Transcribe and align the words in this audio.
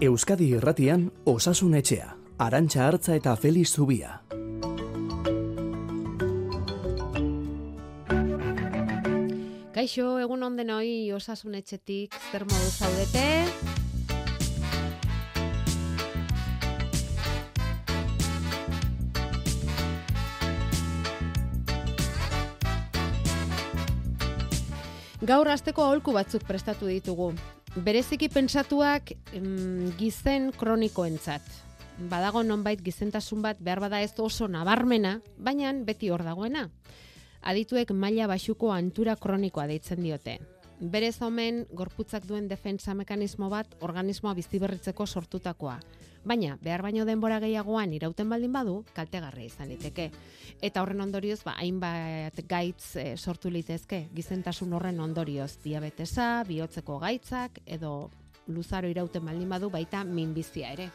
Euskadi 0.00 0.46
Irratian 0.56 1.10
Osasun 1.28 1.74
Etxea, 1.76 2.14
Arantxa 2.40 2.86
Hartza 2.86 3.12
eta 3.18 3.34
Feliz 3.36 3.66
Zubia. 3.68 4.14
Kaixo, 9.76 10.06
egun 10.24 10.46
onden 10.48 10.72
hoi 10.72 11.12
Osasun 11.12 11.60
Etxetik 11.60 12.16
zer 12.32 12.48
modu 12.48 12.72
zaudete? 12.72 13.26
Gaur 25.20 25.52
asteko 25.52 25.84
aholku 25.84 26.16
batzuk 26.16 26.48
prestatu 26.48 26.88
ditugu. 26.88 27.34
Bereziki 27.70 28.26
pentsatuak 28.26 29.12
mm, 29.30 29.92
gizen 29.94 30.48
kronikoentzat. 30.58 31.44
Badago 32.10 32.42
nonbait 32.42 32.80
gizentasun 32.82 33.44
bat 33.44 33.60
behar 33.62 33.78
bada 33.84 34.00
ez 34.02 34.10
oso 34.18 34.48
nabarmena, 34.50 35.20
baina 35.38 35.70
beti 35.86 36.10
hor 36.10 36.24
dagoena. 36.26 36.64
Adituek 37.46 37.92
maila 37.94 38.26
basuko 38.26 38.72
antura 38.74 39.14
kronikoa 39.14 39.68
deitzen 39.70 40.02
diote. 40.02 40.40
Berez 40.80 41.20
omen 41.20 41.66
gorputzak 41.76 42.24
duen 42.24 42.46
defensa 42.48 42.94
mekanismo 42.96 43.50
bat 43.52 43.74
organismoa 43.84 44.32
biziberritzeko 44.38 45.06
sortutakoa. 45.06 45.76
Baina, 46.24 46.56
behar 46.60 46.80
baino 46.84 47.04
denbora 47.08 47.38
gehiagoan 47.40 47.92
irauten 47.96 48.28
baldin 48.32 48.52
badu, 48.52 48.74
kaltegarria 48.96 49.48
izan 49.48 49.68
liteke. 49.68 50.10
Eta 50.60 50.82
horren 50.82 51.00
ondorioz, 51.04 51.42
ba, 51.44 51.54
hainbat 51.60 52.40
gaitz 52.48 52.96
e, 52.96 53.06
sortu 53.16 53.52
litezke, 53.52 54.06
gizentasun 54.16 54.72
horren 54.76 55.00
ondorioz, 55.00 55.54
diabetesa, 55.64 56.44
bihotzeko 56.48 56.98
gaitzak, 57.00 57.60
edo 57.64 58.10
luzaro 58.48 58.88
irauten 58.88 59.24
baldin 59.24 59.48
badu, 59.48 59.72
baita 59.72 60.04
minbizia 60.04 60.72
ere. 60.76 60.90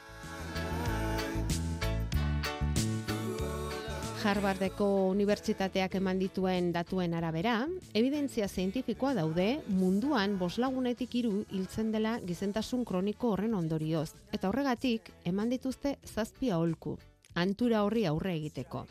Harvardeko 4.25 4.85
unibertsitateak 5.11 5.99
eman 5.99 6.17
dituen 6.17 6.71
datuen 6.73 7.13
arabera, 7.13 7.67
evidentzia 7.93 8.47
zientifikoa 8.49 9.11
daude 9.13 9.59
munduan 9.69 10.39
boslagunetik 10.39 11.11
hiru 11.19 11.43
hiltzen 11.53 11.91
dela 11.93 12.15
gizentasun 12.25 12.87
kroniko 12.89 13.35
horren 13.35 13.53
ondorioz. 13.53 14.15
Eta 14.33 14.49
horregatik, 14.49 15.11
eman 15.29 15.51
dituzte 15.53 15.99
zazpi 16.09 16.49
aholku, 16.49 16.95
antura 17.35 17.83
horri 17.85 18.07
aurre 18.09 18.33
egiteko. 18.33 18.87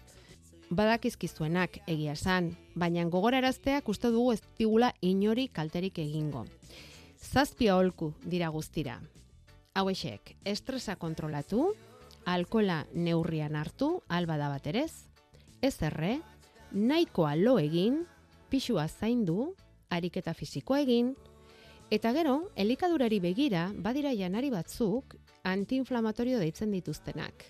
Badakizkizuenak 0.71 1.81
egia 1.91 2.15
esan, 2.15 2.53
baina 2.79 3.03
gogorarazteak 3.11 3.91
uste 3.91 4.12
dugu 4.15 4.37
ez 4.37 4.43
digula 4.59 4.93
inori 5.03 5.49
kalterik 5.49 5.99
egingo. 5.99 6.45
Zazpi 7.19 7.73
aholku 7.75 8.12
dira 8.23 8.53
guztira. 8.55 9.01
Hauexek, 9.75 10.37
estresa 10.45 10.95
kontrolatu, 10.95 11.73
alkola 12.25 12.85
neurrian 12.95 13.59
hartu, 13.59 13.97
alba 14.07 14.39
da 14.39 14.53
baterez, 14.55 15.11
ez 15.65 15.81
erre, 15.81 16.19
nahikoa 16.77 17.33
lo 17.41 17.55
egin, 17.57 18.03
pixua 18.53 18.84
zaindu, 18.84 19.55
ariketa 19.89 20.34
fisikoa 20.37 20.83
egin, 20.84 21.15
eta 21.91 22.12
gero, 22.12 22.51
elikadurari 22.61 23.21
begira, 23.25 23.71
badira 23.73 24.12
janari 24.12 24.51
batzuk, 24.53 25.17
antiinflamatorio 25.48 26.43
deitzen 26.43 26.75
dituztenak. 26.75 27.47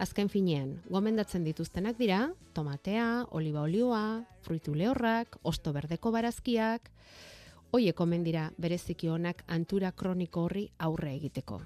Azken 0.00 0.28
finean, 0.28 0.76
gomendatzen 0.92 1.44
dituztenak 1.48 1.96
dira, 1.96 2.20
tomatea, 2.52 3.24
oliba 3.32 3.64
olioa, 3.64 4.04
fruitu 4.44 4.76
lehorrak, 4.76 5.40
osto 5.42 5.72
berdeko 5.72 6.12
barazkiak, 6.12 6.92
hoiek 7.72 8.00
omen 8.00 8.24
dira 8.24 8.50
bereziki 8.60 9.08
honak 9.08 9.44
antura 9.48 9.92
kroniko 9.92 10.48
horri 10.48 10.70
aurre 10.78 11.16
egiteko. 11.16 11.62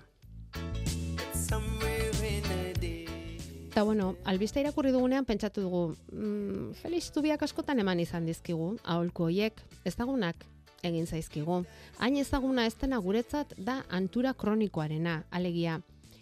Eta 3.75 3.83
bueno, 3.83 4.15
albiste 4.23 4.61
irakurri 4.63 4.93
dugunean 4.95 5.25
pentsatu 5.27 5.65
dugu, 5.65 5.97
mm, 6.13 6.77
Felix 6.79 7.09
Tubiak 7.11 7.41
askotan 7.43 7.81
eman 7.83 7.99
izan 7.99 8.23
dizkigu, 8.25 8.69
aholku 8.85 9.25
hoiek, 9.25 9.59
ezagunak 9.85 10.45
egin 10.87 11.09
zaizkigu. 11.11 11.57
Hain 11.99 12.17
ezaguna 12.17 12.69
ez 12.69 12.77
dena 12.79 13.01
guretzat 13.03 13.51
da 13.59 13.81
antura 13.91 14.31
kronikoarena, 14.33 15.25
alegia, 15.29 15.81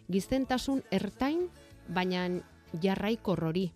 gizentasun 0.08 0.80
ertain, 0.90 1.50
baina 1.88 2.24
jarraiko 2.80 3.36
rori. 3.36 3.66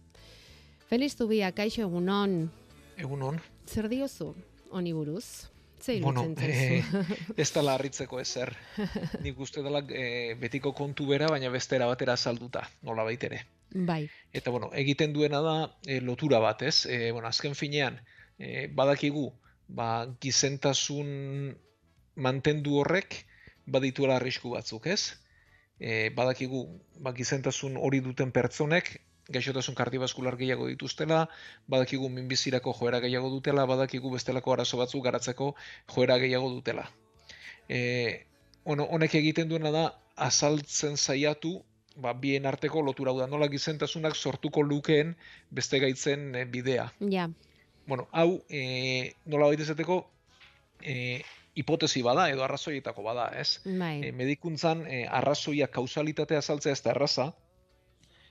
Felix 0.88 1.12
Tubiak, 1.20 1.58
kaixo 1.60 1.84
egunon. 1.84 2.48
Egunon. 2.96 3.42
Zer 3.68 3.90
diozu, 3.92 4.32
honi 4.70 4.96
buruz? 4.96 5.50
Zer 5.80 6.00
Bueno, 6.02 6.22
zaizu? 6.34 7.02
ez 7.42 7.48
da 7.52 7.62
larritzeko 7.62 8.20
ezer. 8.20 8.52
Nik 9.22 9.38
uste 9.40 9.62
dela 9.62 9.82
eh, 9.90 10.34
betiko 10.40 10.72
kontu 10.72 11.06
bera, 11.10 11.28
baina 11.32 11.50
bestera 11.52 11.86
batera 11.86 12.16
salduta, 12.16 12.64
nola 12.82 13.04
baitere. 13.04 13.44
bai, 13.70 14.08
Eta, 14.32 14.50
bueno, 14.50 14.70
egiten 14.74 15.12
duena 15.12 15.40
da 15.42 15.56
eh, 15.86 16.00
lotura 16.00 16.38
bat, 16.38 16.62
ez? 16.62 16.86
Eh, 16.86 17.10
bueno, 17.12 17.28
azken 17.28 17.54
finean, 17.54 18.00
eh, 18.38 18.68
badakigu, 18.72 19.32
ba, 19.68 20.06
gizentasun 20.20 21.56
mantendu 22.16 22.78
horrek 22.80 23.24
badituela 23.66 24.16
arrisku 24.16 24.54
batzuk, 24.54 24.86
ez? 24.86 25.18
Eh, 25.78 26.10
badakigu, 26.16 26.62
ba, 27.04 27.12
gizentasun 27.12 27.76
hori 27.76 28.00
duten 28.00 28.32
pertsonek, 28.32 28.94
gaixotasun 29.32 29.74
kardiobaskular 29.74 30.36
gehiago 30.38 30.68
dituztela, 30.70 31.28
badakigu 31.68 32.08
minbizirako 32.08 32.74
joera 32.78 33.00
gehiago 33.00 33.30
dutela, 33.30 33.66
badakigu 33.66 34.10
bestelako 34.12 34.52
arazo 34.54 34.78
batzuk 34.78 35.04
garatzeko 35.04 35.54
joera 35.94 36.18
gehiago 36.22 36.50
dutela. 36.50 36.88
E, 37.68 38.26
bueno, 38.64 38.84
honek 38.84 39.14
egiten 39.18 39.48
duena 39.48 39.70
da 39.74 39.86
azaltzen 40.16 40.96
saiatu 40.96 41.62
ba, 41.96 42.12
bien 42.12 42.46
arteko 42.46 42.82
lotura 42.82 43.12
da, 43.16 43.26
nola 43.26 43.48
gizentasunak 43.48 44.14
sortuko 44.14 44.62
lukeen 44.62 45.16
beste 45.50 45.80
gaitzen 45.80 46.34
e, 46.34 46.44
bidea. 46.44 46.92
ja, 47.00 47.30
Bueno, 47.86 48.08
hau 48.10 48.42
e, 48.50 49.14
nola 49.30 49.46
baita 49.46 49.62
izateko 49.62 50.00
e, 50.82 51.22
hipotesi 51.54 52.02
bada 52.02 52.28
edo 52.32 52.42
arrazoietako 52.42 53.02
bada, 53.06 53.28
ez? 53.38 53.60
bai, 53.64 54.00
E, 54.08 54.12
medikuntzan 54.12 54.82
e, 54.90 55.04
arrazoia 55.06 55.68
kausalitatea 55.70 56.38
azaltzea 56.42 56.72
ez 56.72 56.82
da 56.82 56.90
erraza, 56.90 57.32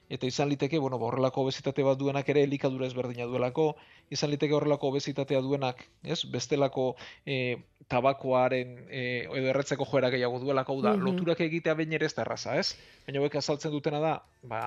eta 0.10 0.28
izan 0.28 0.50
liteke, 0.50 0.78
bueno, 0.80 1.00
ba, 1.00 1.08
horrelako 1.08 1.42
obesitate 1.42 1.84
bat 1.84 1.98
duenak 1.98 2.28
ere 2.30 2.44
elikadura 2.44 2.86
ezberdina 2.86 3.26
duelako, 3.26 3.76
izan 4.10 4.30
liteke 4.30 4.54
horrelako 4.54 4.90
obesitatea 4.94 5.42
duenak, 5.42 5.82
ez, 6.04 6.20
bestelako 6.30 6.96
e, 7.26 7.58
tabakoaren 7.88 8.86
e, 8.90 9.02
edo 9.26 9.50
erretzeko 9.54 9.86
joera 9.90 10.10
gehiago 10.14 10.40
duelako, 10.40 10.82
da, 10.82 10.94
Mhm. 10.94 11.04
loturak 11.04 11.42
egitea 11.42 11.74
behin 11.74 11.94
ere 11.94 12.06
ez 12.06 12.14
da 12.16 12.22
erraza, 12.22 12.58
ez? 12.60 12.76
Baina 13.08 13.20
hauek 13.20 13.36
azaltzen 13.36 13.72
dutena 13.72 14.00
da, 14.00 14.14
ba, 14.44 14.62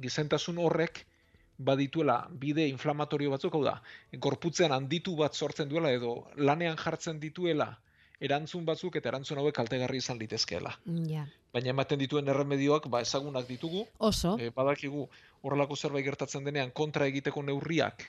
gizentasun 0.00 0.58
horrek 0.58 1.04
badituela 1.58 2.26
bide 2.30 2.66
inflamatorio 2.66 3.30
batzuk, 3.30 3.54
hau 3.54 3.62
da, 3.64 3.76
gorputzean 4.18 4.72
handitu 4.72 5.14
bat 5.16 5.34
sortzen 5.34 5.68
duela 5.68 5.92
edo 5.92 6.26
lanean 6.36 6.76
jartzen 6.76 7.20
dituela 7.20 7.78
erantzun 8.20 8.64
batzuk 8.64 8.96
eta 8.96 9.08
erantzun 9.10 9.38
hauek 9.38 9.54
kaltegarri 9.54 9.98
izan 9.98 10.18
litezkeela. 10.18 10.76
ja. 11.06 11.26
Baina 11.52 11.70
ematen 11.74 12.00
dituen 12.00 12.28
erremedioak 12.28 12.88
ba 12.88 13.02
ezagunak 13.04 13.46
ditugu, 13.48 13.86
Oso, 13.98 14.36
e, 14.40 14.50
badakigu 14.50 15.08
horrelako 15.42 15.76
zerbait 15.76 16.04
gertatzen 16.04 16.44
denean 16.44 16.70
kontra 16.70 17.06
egiteko 17.06 17.42
neurriak 17.42 18.08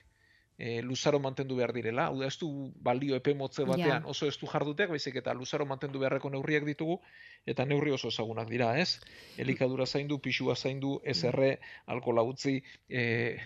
e, 0.58 0.81
luzaro 0.81 1.20
mantendu 1.20 1.56
behar 1.58 1.74
direla. 1.74 2.08
Hau 2.08 2.20
da, 2.20 2.28
ez 2.28 2.38
du 2.40 2.72
balio 2.84 3.16
epe 3.18 3.34
motze 3.34 3.66
batean 3.66 4.04
Ja. 4.04 4.09
oso 4.09 4.28
ez 4.28 4.38
du 4.40 4.48
jarduteak, 4.48 4.90
baizik 4.90 5.16
eta 5.16 5.34
luzaro 5.34 5.66
mantendu 5.66 6.00
beharreko 6.00 6.30
neurriak 6.30 6.66
ditugu, 6.66 7.00
eta 7.46 7.66
neurri 7.66 7.92
oso 7.92 8.08
ezagunak 8.08 8.50
dira, 8.50 8.78
ez? 8.80 9.00
Elikadura 9.38 9.86
zaindu, 9.86 10.20
pixua 10.20 10.56
zaindu, 10.56 11.00
SR, 11.04 11.60
alkola 11.88 12.24
utzi, 12.24 12.62
e, 12.88 13.38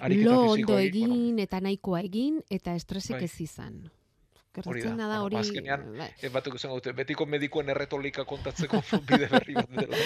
ariketa 0.00 0.30
lo 0.30 0.52
ondo 0.52 0.78
egin, 0.78 1.08
bueno, 1.08 1.42
eta 1.42 1.60
nahikoa 1.60 2.00
egin 2.00 2.40
eta 2.50 2.74
estresik 2.74 3.16
Bai. 3.16 3.24
ez 3.24 3.40
izan. 3.40 3.90
Hori 4.62 4.80
Gertatzen 4.80 4.98
da. 4.98 5.06
da 5.08 5.18
Bueno, 5.20 5.24
hori... 5.24 5.36
azkenean, 5.40 5.84
bai. 5.98 6.28
batuk 6.30 6.54
esan 6.60 6.70
dute, 6.70 6.92
betiko 6.94 7.26
medikoen 7.26 7.68
erretolika 7.74 8.24
kontatzeko 8.24 8.80
bide 9.08 9.26
berri 9.32 9.54
bat 9.56 9.70
dela. 9.74 9.96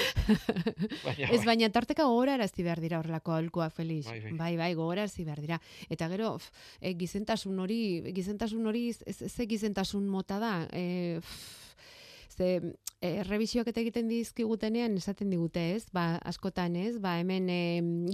Baina, 1.04 1.28
Ez 1.28 1.40
bai. 1.42 1.46
baina 1.50 1.68
tarteka 1.74 2.06
gogorarazti 2.08 2.64
behar 2.64 2.80
dira 2.80 2.98
horrelako 3.02 3.32
aholkoa 3.36 3.68
Felix. 3.70 4.06
Bai, 4.08 4.20
bai. 4.24 4.32
bai, 4.38 4.52
bai 4.56 4.70
gogorarazi 4.78 5.24
behar 5.28 5.42
dira. 5.44 5.60
Eta 5.90 6.08
gero, 6.08 6.34
f, 6.40 6.48
e, 6.80 6.94
gizentasun 6.98 7.58
hori, 7.60 7.80
gizentasun 8.16 8.66
hori 8.66 8.86
ze 8.94 9.46
gizentasun 9.46 10.08
mota 10.08 10.38
da. 10.38 10.52
E, 10.72 11.18
f, 11.20 11.74
ze 12.36 12.54
e, 13.00 13.22
revisioak 13.24 13.70
eta 13.70 13.82
egiten 13.82 14.08
dizkigutenean 14.10 14.96
esaten 14.98 15.30
digute, 15.30 15.62
ez? 15.76 15.86
Ba, 15.94 16.16
askotan, 16.28 16.76
ez? 16.76 16.96
Ba, 17.02 17.16
hemen 17.20 17.48
e, 17.52 17.60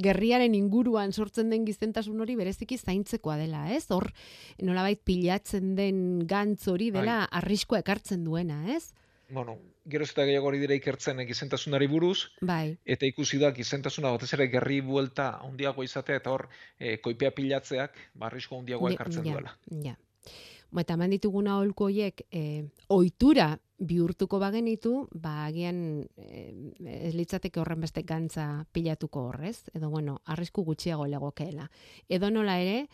gerriaren 0.04 0.54
inguruan 0.58 1.12
sortzen 1.12 1.52
den 1.52 1.64
gizentasun 1.68 2.20
hori 2.20 2.36
bereziki 2.36 2.78
zaintzekoa 2.78 3.38
dela, 3.40 3.66
ez? 3.74 3.86
Hor 3.94 4.10
nolabait 4.62 5.00
pilatzen 5.04 5.74
den 5.78 6.26
gantz 6.28 6.68
hori 6.68 6.90
dela 6.94 7.24
arriskoa 7.30 7.84
ekartzen 7.84 8.24
duena, 8.24 8.62
ez? 8.76 8.92
bueno, 9.34 9.58
geroz 9.88 10.10
eta 10.12 10.24
gehiago 10.28 10.48
hori 10.48 10.60
dira 10.62 10.76
ikertzen 10.76 11.20
eh, 11.20 11.26
gizentasunari 11.28 11.88
buruz, 11.90 12.30
Bai, 12.44 12.76
eta 12.84 13.08
ikusi 13.08 13.40
da 13.40 13.50
gizentasuna 13.56 14.12
batez 14.14 14.30
ere 14.36 14.48
gerri 14.52 14.80
buelta 14.84 15.30
handiago 15.44 15.84
izatea 15.84 16.20
eta 16.20 16.32
hor 16.32 16.46
e, 16.78 16.98
koipea 17.04 17.32
pilatzeak 17.34 17.96
barrisko 18.20 18.60
handiagoa 18.60 18.92
Ni- 18.92 18.98
ekartzen 18.98 19.26
ja, 19.26 19.32
duela. 19.32 19.56
Ja. 19.84 19.96
Ba, 20.70 20.82
eta 20.84 20.96
eman 20.98 21.14
ditugun 21.14 21.48
aholku 21.48 21.88
horiek, 21.88 22.24
e, 22.30 22.64
ohitura 22.92 23.54
bihurtuko 23.78 24.38
bagenitu, 24.38 25.08
ba 25.12 25.46
agian 25.46 26.06
eh, 26.16 26.52
ez 27.08 27.14
litzateke 27.14 27.60
horren 27.60 27.82
beste 27.82 28.04
gantza 28.06 28.66
pilatuko 28.72 29.28
horrez, 29.30 29.68
edo 29.74 29.90
bueno, 29.90 30.20
arrisku 30.24 30.64
gutxiago 30.64 31.06
legokeela. 31.10 31.68
Edo 32.08 32.30
nola 32.30 32.58
ere, 32.62 32.88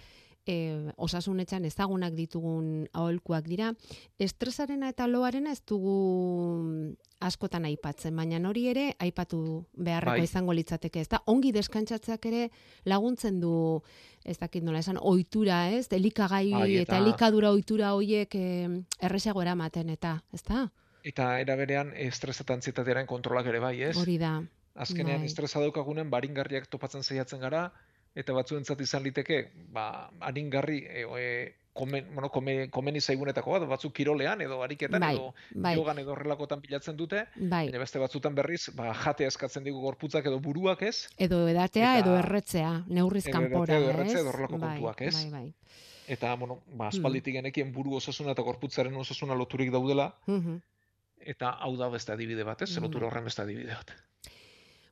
e, 0.47 0.91
osasunetxan 0.97 1.65
ezagunak 1.69 2.15
ditugun 2.17 2.89
aholkuak 2.93 3.47
dira, 3.49 3.73
estresarena 4.19 4.91
eta 4.93 5.07
loarena 5.07 5.53
ez 5.53 5.63
dugu 5.67 6.97
askotan 7.21 7.67
aipatzen, 7.69 8.17
baina 8.17 8.41
hori 8.49 8.67
ere 8.71 8.85
aipatu 8.99 9.67
beharreko 9.77 10.17
Bai. 10.17 10.25
izango 10.25 10.55
litzateke, 10.57 11.03
ezta? 11.05 11.21
Ongi 11.27 11.53
deskantzatzeak 11.53 12.27
ere 12.31 12.47
laguntzen 12.89 13.41
du 13.41 13.83
ez 14.25 14.39
dakit 14.39 14.65
nola 14.65 14.81
esan, 14.81 14.99
ohitura, 15.01 15.69
ez? 15.71 15.87
Elikagai 15.93 16.51
Bai, 16.53 16.77
eta, 16.77 16.97
eta- 16.97 17.03
elikadura 17.03 17.51
ohitura 17.53 17.95
hoiek 17.95 18.35
eh, 18.35 18.69
erresago 19.01 19.43
eramaten 19.43 19.91
eta, 19.91 20.23
ezta? 20.33 20.71
Eta 21.05 21.39
era 21.41 21.57
berean 21.57 21.93
estres 21.97 22.41
eta 22.41 22.55
antsietatearen 22.55 23.07
kontrolak 23.07 23.47
ere 23.47 23.61
bai, 23.61 23.77
ez? 23.83 23.97
Hori 23.97 24.19
da. 24.21 24.41
Azkenean 24.81 25.21
bai. 25.21 25.29
estresa 25.29 25.61
daukagunen 25.61 26.11
baringarriak 26.11 26.69
topatzen 26.71 27.03
saiatzen 27.03 27.41
gara 27.41 27.71
eta 28.15 28.33
batzuentzat 28.33 28.81
izan 28.81 29.03
liteke, 29.03 29.51
ba 29.73 30.11
aringarri 30.21 30.79
e, 30.89 31.05
e, 31.19 31.55
komen, 31.73 32.09
bueno, 32.15 32.29
come, 32.35 32.69
komeni 32.69 33.01
zaigunetako 33.01 33.53
bat, 33.53 33.69
batzuk 33.71 33.93
kirolean 33.95 34.41
edo 34.43 34.62
ariketan 34.62 35.01
Bai, 35.01 35.15
edo 35.15 35.35
bai, 35.55 35.77
yogan 35.77 35.99
edo 36.03 36.12
horrelakotan 36.12 36.61
pilatzen 36.61 36.97
dute, 36.97 37.25
bai. 37.37 37.67
baina 37.71 37.79
beste 37.79 37.99
batzutan 38.03 38.35
berriz, 38.35 38.71
ba 38.75 38.93
jatea 38.93 39.29
eskatzen 39.29 39.65
digu 39.65 39.81
gorputzak 39.81 40.27
edo 40.27 40.41
buruak, 40.41 40.83
ez? 40.83 41.09
Edo 41.17 41.47
edatea 41.49 41.93
Eta- 41.99 42.05
edo 42.09 42.17
erretzea, 42.19 42.73
neurriz 42.89 43.25
kanpora, 43.31 43.77
edo 43.79 43.91
erretzea 43.91 44.17
ez? 44.19 44.21
edo 44.25 44.31
horrelako 44.35 44.59
Bai, 44.59 44.69
kontuak, 44.75 45.03
ez? 45.03 45.15
Bai, 45.15 45.31
bai. 45.31 45.55
Eta 46.09 46.35
bueno, 46.35 46.56
ba 46.67 46.87
Hmm. 46.87 46.89
aspalditik 46.89 47.35
genekien 47.35 47.73
buru 47.73 47.95
osasuna 47.95 48.33
eta 48.33 48.43
gorputzaren 48.43 48.97
osasuna 48.97 49.35
loturik 49.35 49.71
daudela 49.71 50.17
Mhm. 50.27 50.59
eta 51.21 51.51
hau 51.51 51.77
da 51.77 51.89
beste 51.89 52.13
adibide 52.13 52.43
bat, 52.43 52.63
ez? 52.63 52.77
Mm. 52.77 52.83
Lotura 52.83 53.06
horren 53.06 53.25
beste 53.25 53.43
adibide 53.43 53.75
bat. 53.75 53.91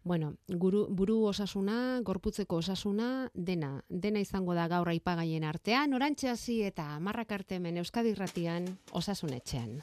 Bueno, 0.04 0.34
guru, 0.48 0.86
buru 0.90 1.18
osasuna, 1.26 2.00
gorputzeko 2.00 2.62
osasuna, 2.62 3.30
dena, 3.34 3.82
dena 3.88 4.20
izango 4.20 4.54
da 4.54 4.68
gaur 4.68 4.88
aipagaien 4.88 5.44
artean, 5.44 5.92
orantxe 5.92 6.30
hasi 6.30 6.62
eta 6.62 6.98
marrak 7.00 7.32
arte 7.32 7.58
hemen 7.58 7.76
Euskadi 7.82 8.14
Irratian 8.14 8.70
osasunetxean. 8.92 9.82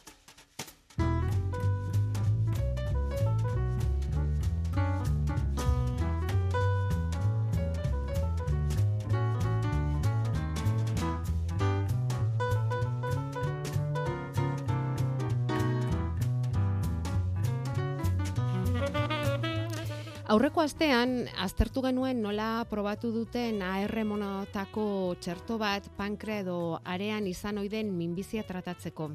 Aurreko 20.36 20.60
astean, 20.60 21.30
aztertu 21.40 21.80
genuen 21.80 22.18
nola 22.20 22.66
probatu 22.68 23.08
duten 23.16 23.62
AR 23.64 23.94
monotako 24.04 25.16
txerto 25.24 25.56
bat 25.62 25.86
pankrea 25.96 26.42
edo 26.44 26.56
arean 26.84 27.30
izan 27.30 27.62
oiden 27.62 27.94
minbizia 27.96 28.44
tratatzeko. 28.44 29.08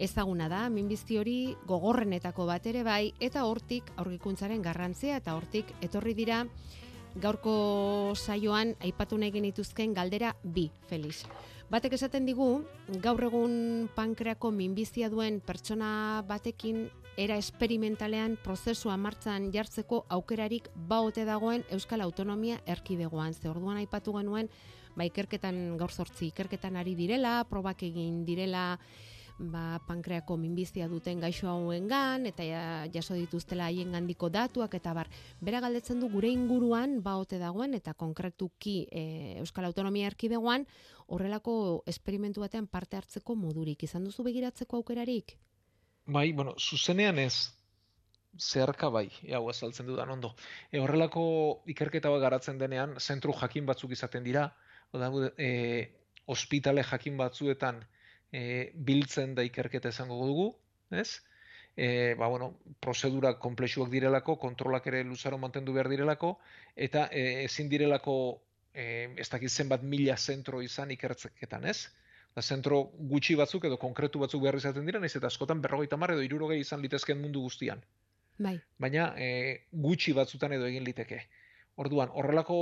Ezaguna 0.00 0.48
da, 0.48 0.62
minbizi 0.72 1.18
hori 1.20 1.36
gogorrenetako 1.68 2.46
bat 2.48 2.70
ere 2.72 2.86
bai, 2.88 3.12
eta 3.20 3.44
hortik 3.44 3.90
aurgikuntzaren 4.00 4.64
garrantzia 4.64 5.18
eta 5.20 5.34
hortik 5.36 5.74
etorri 5.84 6.14
dira 6.16 6.46
gaurko 7.20 8.14
saioan 8.16 8.72
aipatu 8.80 9.20
nahi 9.20 9.34
genituzken 9.36 9.92
galdera 9.92 10.32
bi, 10.42 10.70
Felix. 10.88 11.26
Batek 11.68 11.98
esaten 11.98 12.24
digu, 12.24 12.62
gaur 13.04 13.28
egun 13.28 13.90
pankreako 13.92 14.54
minbizia 14.56 15.12
duen 15.12 15.42
pertsona 15.44 16.22
batekin 16.24 16.86
era 17.16 17.36
esperimentalean 17.40 18.36
prozesua 18.44 18.96
martzan 19.00 19.48
jartzeko 19.52 20.04
aukerarik 20.12 20.68
baote 20.88 21.24
dagoen 21.24 21.64
Euskal 21.72 22.04
Autonomia 22.04 22.60
erkidegoan. 22.66 23.34
Ze 23.34 23.48
orduan 23.48 23.80
aipatu 23.80 24.12
genuen, 24.18 24.50
ba, 24.94 25.04
ikerketan 25.08 25.76
gaur 25.80 25.92
sortzi, 25.92 26.28
ikerketan 26.28 26.76
ari 26.76 26.94
direla, 26.94 27.38
probak 27.48 27.82
egin 27.88 28.24
direla, 28.28 28.78
ba, 29.38 29.80
pankreako 29.88 30.36
minbizia 30.40 30.88
duten 30.92 31.20
gaixo 31.24 31.48
hauengan 31.48 32.28
eta 32.28 32.44
ja, 32.44 32.62
jaso 32.92 33.16
dituztela 33.16 33.70
haien 33.70 33.96
gandiko 33.96 34.28
datuak 34.28 34.76
eta 34.76 34.92
bar. 34.96 35.08
Bera 35.40 35.60
galdetzen 35.64 36.00
du 36.00 36.12
gure 36.12 36.28
inguruan 36.28 37.00
baote 37.02 37.40
dagoen 37.40 37.74
eta 37.74 37.94
konkretuki 37.94 38.86
e, 38.90 39.02
Euskal 39.40 39.68
Autonomia 39.68 40.12
erkidegoan 40.12 40.68
horrelako 41.06 41.82
esperimentu 41.86 42.44
batean 42.44 42.66
parte 42.66 42.96
hartzeko 42.96 43.36
modurik. 43.36 43.88
Izan 43.88 44.04
duzu 44.04 44.24
begiratzeko 44.26 44.82
aukerarik? 44.82 45.38
Bai, 46.06 46.32
bueno, 46.32 46.54
zuzenean 46.58 47.18
ez, 47.18 47.34
zeharka 48.38 48.88
bai, 48.94 49.08
hau 49.34 49.48
azaltzen 49.50 49.88
dudan 49.88 50.12
ondo. 50.14 50.34
E, 50.70 50.78
horrelako 50.78 51.22
ikerketa 51.72 52.12
bat 52.14 52.22
garatzen 52.22 52.60
denean, 52.62 52.94
zentru 53.00 53.34
jakin 53.34 53.66
batzuk 53.66 53.90
izaten 53.96 54.22
dira, 54.22 54.44
oda, 54.94 55.10
e, 55.36 55.48
ospitale 56.30 56.84
jakin 56.86 57.18
batzuetan 57.18 57.82
e, 58.30 58.70
biltzen 58.90 59.34
da 59.34 59.42
ikerketa 59.46 59.90
esango 59.90 60.20
dugu, 60.28 60.46
ez? 60.94 61.08
E, 61.74 62.14
ba, 62.14 62.30
bueno, 62.30 62.52
prozedura 62.80 63.34
komplexuak 63.42 63.90
direlako, 63.90 64.38
kontrolak 64.38 64.86
ere 64.92 65.02
luzaro 65.04 65.42
mantendu 65.42 65.74
behar 65.74 65.90
direlako, 65.90 66.36
eta 66.88 67.08
e, 67.10 67.44
ezin 67.44 67.68
direlako, 67.72 68.16
e, 68.72 69.10
ez 69.18 69.28
dakit 69.32 69.50
zenbat 69.50 69.82
mila 69.82 70.16
zentro 70.16 70.62
izan 70.62 70.94
ikertzeketan, 70.94 71.66
ez? 71.66 71.80
Zentro 72.42 72.82
gutxi 73.10 73.34
batzuk 73.34 73.64
edo 73.64 73.78
konkretu 73.80 74.20
batzuk 74.20 74.42
behar 74.42 74.58
izaten 74.58 74.84
dira, 74.84 75.00
naiz 75.00 75.14
eta 75.16 75.30
askotan 75.30 75.62
berrogeita 75.64 75.96
mar 75.96 76.12
edo 76.12 76.24
irurogei 76.24 76.58
izan 76.60 76.82
litezken 76.84 77.20
mundu 77.20 77.40
guztian. 77.40 77.80
Bai. 78.38 78.58
Baina 78.78 79.14
e, 79.16 79.28
gutxi 79.72 80.12
batzutan 80.12 80.52
edo 80.52 80.66
egin 80.68 80.84
liteke. 80.84 81.22
Orduan, 81.80 82.12
horrelako 82.12 82.58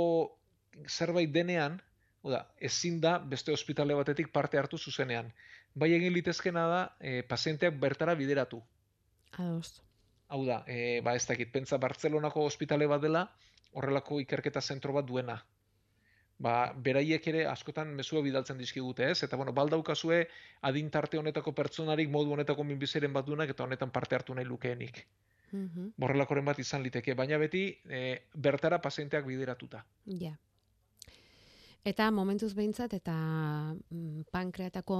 zerbait 0.87 1.31
denean, 1.31 1.81
oda, 2.23 2.45
ezin 2.59 3.01
da 3.03 3.17
beste 3.19 3.51
ospitale 3.51 3.95
batetik 3.95 4.31
parte 4.31 4.57
hartu 4.57 4.77
zuzenean. 4.77 5.33
Bai 5.75 5.91
egin 5.93 6.13
litezkena 6.15 6.67
da, 6.71 6.81
e, 6.99 7.21
pazienteak 7.27 7.75
bertara 7.79 8.15
bideratu. 8.15 8.61
Ados. 9.35 9.81
Hau 10.31 10.45
da, 10.47 10.63
e, 10.67 11.01
ba 11.03 11.13
ez 11.15 11.25
dakit, 11.27 11.51
pentsa 11.51 11.77
Bartzelonako 11.77 12.45
ospitale 12.47 12.87
bat 12.87 13.03
dela, 13.03 13.27
horrelako 13.75 14.21
ikerketa 14.23 14.61
zentro 14.61 14.95
bat 14.95 15.05
duena. 15.05 15.41
Ba, 16.37 16.73
beraiek 16.75 17.27
ere 17.31 17.45
askotan 17.47 17.93
mezua 17.95 18.21
bidaltzen 18.21 18.57
dizkigute, 18.59 19.09
ez? 19.11 19.23
Eta 19.23 19.37
bueno, 19.39 19.53
baldaukazue 19.55 20.25
adintarte 20.67 21.17
honetako 21.17 21.53
pertsonarik 21.55 22.09
modu 22.11 22.33
honetako 22.35 22.65
minbiziren 22.67 23.13
bat 23.13 23.25
duenak 23.25 23.53
eta 23.53 23.63
honetan 23.63 23.91
parte 23.91 24.15
hartu 24.15 24.35
nahi 24.35 24.45
lukeenik. 24.45 25.05
Mhm. 25.51 25.93
Borrelakoren 25.97 26.45
bat 26.45 26.59
izan 26.59 26.83
liteke, 26.83 27.13
baina 27.15 27.37
beti 27.37 27.69
e, 27.87 28.01
bertara 28.33 28.81
pazienteak 28.81 29.25
bideratuta. 29.25 29.85
Ja. 30.19 30.35
Eta 31.85 32.09
momentuz 32.09 32.55
behintzat 32.57 32.95
eta 32.97 33.13
mm, 33.13 34.25
pankreatako 34.33 34.95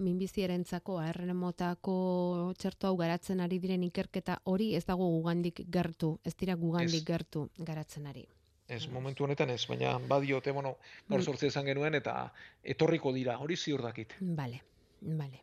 minbizierentzako 0.00 0.96
arren 0.98 1.34
motako 1.36 2.54
txerto 2.58 2.88
hau 2.88 2.96
garatzen 2.96 3.44
ari 3.44 3.58
diren 3.60 3.84
ikerketa 3.84 4.38
hori 4.48 4.70
ez 4.74 4.86
dago 4.88 5.06
gugandik 5.18 5.60
gertu, 5.68 6.14
ez 6.24 6.34
dira 6.34 6.56
gugandik 6.56 7.02
Ez. 7.02 7.08
gertu 7.12 7.50
garatzen 7.58 8.06
ari. 8.06 8.24
Ez, 8.70 8.86
Mm. 8.86 8.92
momentu 8.94 9.24
honetan 9.24 9.50
ez, 9.50 9.66
baina 9.66 9.98
badiote, 9.98 10.52
bueno, 10.52 10.76
gaur 11.08 11.20
Mm. 11.20 11.24
sortzi 11.24 11.46
esan 11.50 11.66
genuen 11.66 11.94
eta 11.98 12.32
etorriko 12.62 13.12
dira, 13.12 13.38
hori 13.38 13.56
ziur 13.56 13.82
dakit. 13.82 14.14
Bale, 14.20 14.62
bale. 15.00 15.42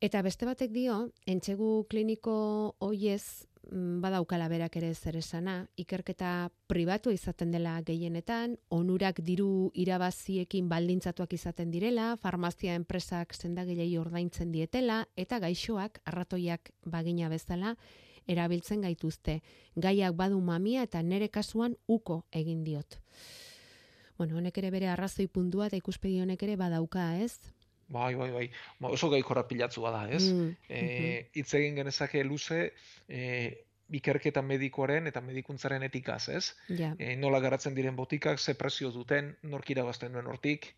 Eta 0.00 0.22
beste 0.22 0.46
batek 0.48 0.70
dio, 0.72 1.10
entxegu 1.26 1.84
kliniko 1.88 2.74
hoiez 2.78 3.46
mm, 3.70 4.00
badaukala 4.00 4.48
berak 4.48 4.74
ere 4.80 4.94
zer 4.94 5.16
esana, 5.16 5.68
ikerketa 5.76 6.50
pribatu 6.66 7.10
izaten 7.12 7.50
dela 7.52 7.74
gehienetan, 7.82 8.56
onurak 8.70 9.20
diru 9.22 9.70
irabaziekin 9.74 10.68
baldintzatuak 10.68 11.32
izaten 11.36 11.70
direla, 11.70 12.16
farmazia 12.16 12.74
enpresak 12.74 13.34
sendagilei 13.34 13.96
ordaintzen 13.98 14.50
dietela, 14.50 15.06
eta 15.14 15.38
gaixoak, 15.38 16.00
arratoiak 16.04 16.72
bagina 16.86 17.28
bezala, 17.28 17.76
erabiltzen 18.30 18.82
gaituzte. 18.86 19.40
Gaiak 19.76 20.16
badu 20.18 20.40
mamia 20.40 20.84
eta 20.86 21.02
nere 21.02 21.28
kasuan 21.28 21.76
uko 21.88 22.22
egin 22.30 22.64
diot. 22.64 23.00
Bueno, 24.20 24.36
honek 24.36 24.58
ere 24.60 24.70
bere 24.70 24.90
arrazoi 24.92 25.26
puntua 25.32 25.70
eta 25.70 25.78
ikuspegi 25.80 26.20
honek 26.20 26.42
ere 26.44 26.58
badauka, 26.60 27.06
ez? 27.24 27.38
Bai, 27.90 28.14
bai, 28.14 28.28
bai. 28.30 28.44
Ba, 28.78 28.90
oso 28.94 29.08
gaikorra 29.10 29.46
pilatzua 29.48 29.90
da, 29.90 30.04
ez? 30.12 30.26
Mm, 30.30 30.50
E, 30.68 31.30
hitz 31.34 31.48
egin 31.58 31.80
genezake 31.80 32.22
luze 32.24 32.60
e, 33.08 33.22
ikerketa 33.98 34.42
medikoaren 34.46 35.10
eta 35.10 35.22
medikuntzaren 35.24 35.82
etikaz, 35.88 36.28
ez? 36.28 36.44
Ja, 36.68 36.92
E, 36.98 37.16
nola 37.16 37.40
garatzen 37.42 37.74
diren 37.74 37.96
botikak, 37.96 38.38
ze 38.38 38.54
prezio 38.54 38.92
duten, 38.94 39.34
nork 39.42 39.72
irabazten 39.74 40.12
duen 40.14 40.30
hortik, 40.30 40.74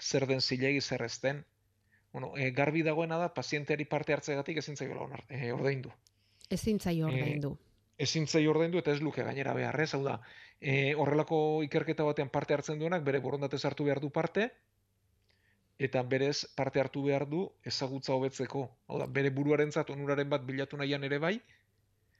zer 0.00 0.26
den 0.26 0.40
zilegi, 0.40 0.80
zer 0.80 1.04
ez 1.06 1.20
den. 1.22 1.44
Bueno, 2.12 2.32
e, 2.36 2.50
garbi 2.50 2.82
dagoena 2.82 3.20
da, 3.20 3.32
pazienteari 3.34 3.84
parte 3.84 4.16
hartzegatik 4.16 4.58
ezin 4.64 4.76
zaiola 4.76 5.22
e, 5.28 5.52
ordaindu. 5.52 5.92
Ezin 6.50 6.78
zaio 6.80 7.08
Eh, 7.08 7.12
ordaindu. 7.14 7.56
Ezin 7.98 8.26
zaio 8.26 8.50
ordaindu 8.50 8.78
eta 8.78 8.92
ez 8.92 9.00
luke 9.00 9.22
gainera 9.24 9.54
behar, 9.54 9.80
ez? 9.80 9.94
Hau 9.94 10.02
da, 10.04 10.20
e, 10.60 10.94
horrelako 10.94 11.62
ikerketa 11.64 12.04
batean 12.04 12.28
parte 12.28 12.54
hartzen 12.54 12.78
duenak, 12.78 13.04
bere 13.04 13.20
borondatez 13.24 13.64
hartu 13.64 13.84
behar 13.84 14.00
du 14.00 14.10
parte, 14.10 14.50
eta 15.78 16.02
berez 16.02 16.46
parte 16.56 16.80
hartu 16.80 17.02
behar 17.04 17.26
du 17.28 17.50
ezagutza 17.64 18.12
hobetzeko. 18.12 18.66
Hau 18.86 18.98
da, 18.98 19.06
bere 19.06 19.30
buruarentzat 19.30 19.90
onuraren 19.90 20.28
bat 20.28 20.44
bilatu 20.44 20.76
nahian 20.76 21.04
ere 21.04 21.18
bai, 21.18 21.40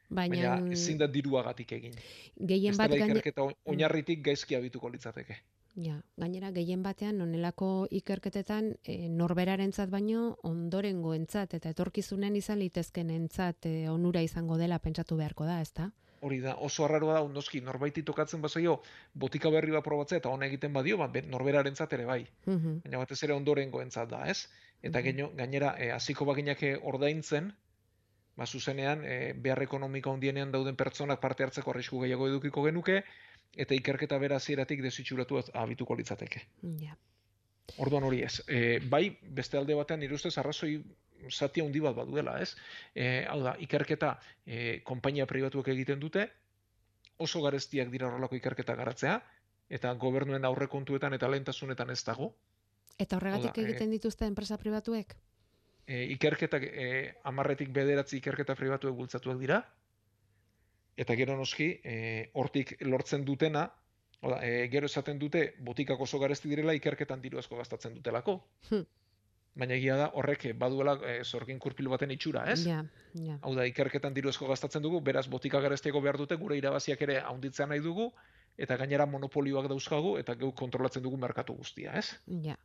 baina, 0.08 0.56
baina 0.56 0.72
ezin 0.72 0.98
da 0.98 1.06
diruagatik 1.06 1.72
egin. 1.72 1.94
gehien 2.36 2.76
bat 2.76 2.88
Bestela 2.90 3.06
gaine... 3.06 3.20
ikerketa 3.20 3.48
oinarritik 3.64 4.24
gaizki 4.24 4.56
abituko 4.56 4.88
litzateke. 4.88 5.38
Ja, 5.76 5.98
gainera 6.16 6.48
gehien 6.56 6.80
batean 6.82 7.20
onelako 7.20 7.86
ikerketetan 7.98 8.70
e, 8.80 9.10
norberarentzat 9.12 9.90
baino 9.92 10.38
ondorengoentzat 10.48 11.52
eta 11.58 11.72
etorkizunen 11.74 12.36
izan 12.38 12.62
litezkenentzat 12.62 13.68
e, 13.68 13.74
onura 13.92 14.22
izango 14.24 14.56
dela 14.56 14.78
pentsatu 14.80 15.18
beharko 15.20 15.44
da, 15.44 15.58
ezta? 15.60 15.90
Hori 16.24 16.40
da, 16.40 16.54
oso 16.64 16.86
arraroa 16.86 17.18
da, 17.18 17.22
ondoski, 17.26 17.60
norbaiti 17.60 18.02
tokatzen 18.08 18.40
bazaio, 18.40 18.78
botika 19.12 19.52
berri 19.52 19.74
bat 19.76 19.84
probatzea 19.84 20.22
eta 20.22 20.32
hona 20.32 20.48
egiten 20.48 20.72
badio, 20.72 20.96
ba, 20.96 21.10
be- 21.12 21.26
norberarentzat 21.28 21.92
ere 21.92 22.08
bai. 22.08 22.22
Mhm. 22.46 22.80
Baina 22.86 23.04
batez 23.04 23.20
ere 23.28 23.36
ondorengoentzat 23.36 24.08
da, 24.10 24.24
ez? 24.32 24.48
Eta 24.80 25.04
gaino, 25.04 25.28
gainera, 25.36 25.74
e, 25.76 25.90
hasiko 25.92 26.24
baginak 26.24 26.62
eh, 26.62 26.74
ordaintzen, 26.82 27.52
ba, 28.36 28.46
zuzenean, 28.46 29.04
e, 29.04 29.34
behar 29.36 29.60
ekonomiko 29.68 30.16
handienean 30.16 30.56
dauden 30.56 30.76
pertsonak 30.76 31.20
parte 31.20 31.44
hartzeko 31.44 31.72
arrisku 31.76 32.00
gehiago 32.00 32.32
edukiko 32.32 32.64
genuke, 32.64 33.02
eta 33.56 33.74
ikerketa 33.74 34.18
bera 34.20 34.36
hasieratik 34.36 34.82
desitxuratu 34.84 35.40
abituko 35.54 35.96
litzateke. 35.96 36.42
Ja. 36.82 36.96
Orduan 37.82 38.04
hori 38.06 38.22
ez. 38.22 38.40
E, 38.46 38.78
bai, 38.92 39.18
beste 39.20 39.58
alde 39.58 39.74
batean, 39.74 40.00
nire 40.00 40.14
ustez, 40.14 40.36
arrazoi 40.38 40.76
zati 41.30 41.62
handi 41.64 41.80
bat 41.82 41.96
baduela, 41.96 42.36
ez? 42.42 42.52
E, 42.94 43.24
hau 43.26 43.40
da, 43.42 43.56
ikerketa 43.62 44.16
e, 44.44 44.80
konpainia 44.86 45.26
pribatuek 45.26 45.72
egiten 45.74 46.00
dute, 46.00 46.28
oso 47.16 47.40
garestiak 47.42 47.90
dira 47.90 48.10
horrelako 48.10 48.36
ikerketa 48.38 48.76
garatzea, 48.78 49.16
eta 49.72 49.92
gobernuen 49.98 50.44
aurrekontuetan 50.46 51.16
eta 51.16 51.30
lehentasunetan 51.32 51.90
ez 51.90 52.02
dago. 52.06 52.34
Eta 52.98 53.16
horregatik 53.18 53.56
da, 53.56 53.62
e- 53.62 53.64
egiten 53.64 53.90
dituzte 53.90 54.28
enpresa 54.28 54.60
pribatuek? 54.60 55.16
E, 55.86 56.04
ikerketak 56.16 56.68
e, 56.68 56.86
amarretik 57.24 57.72
bederatzi 57.74 58.20
ikerketa 58.20 58.54
pribatuek 58.58 58.94
bultzatuak 58.94 59.40
dira, 59.42 59.62
eta 60.96 61.14
gero 61.14 61.36
noski, 61.36 61.80
e, 61.84 62.30
hortik 62.34 62.76
lortzen 62.80 63.24
dutena, 63.24 63.68
Oda, 64.24 64.38
e, 64.42 64.68
gero 64.72 64.88
esaten 64.88 65.18
dute 65.20 65.42
botikak 65.62 66.00
oso 66.00 66.18
garesti 66.18 66.48
direla 66.48 66.74
ikerketan 66.76 67.20
diru 67.22 67.38
asko 67.38 67.58
gastatzen 67.60 67.94
dutelako. 67.98 68.38
Hm. 68.70 68.86
Baina 69.56 69.76
egia 69.76 69.96
da 69.96 70.06
horrek 70.20 70.46
baduela 70.60 70.96
e, 71.00 71.18
zorgin 71.24 71.58
kurpil 71.60 71.88
baten 71.92 72.12
itxura, 72.12 72.44
ez? 72.52 72.62
Ja, 72.66 72.82
ja. 73.26 73.38
Hau 73.42 73.54
da, 73.56 73.64
ikerketan 73.68 74.16
diru 74.16 74.32
asko 74.32 74.48
gastatzen 74.48 74.84
dugu, 74.84 75.00
beraz 75.04 75.26
botika 75.32 75.60
garestiago 75.64 76.02
behar 76.04 76.18
dute 76.20 76.36
gure 76.40 76.58
irabaziak 76.60 77.04
ere 77.08 77.20
haunditzea 77.20 77.68
nahi 77.70 77.84
dugu, 77.84 78.10
eta 78.56 78.76
gainera 78.80 79.06
monopolioak 79.08 79.68
dauzkagu, 79.72 80.16
eta 80.20 80.36
geu 80.40 80.52
kontrolatzen 80.56 81.04
dugu 81.04 81.20
merkatu 81.20 81.56
guztia, 81.56 81.96
ez? 82.00 82.16
Ja. 82.44 82.56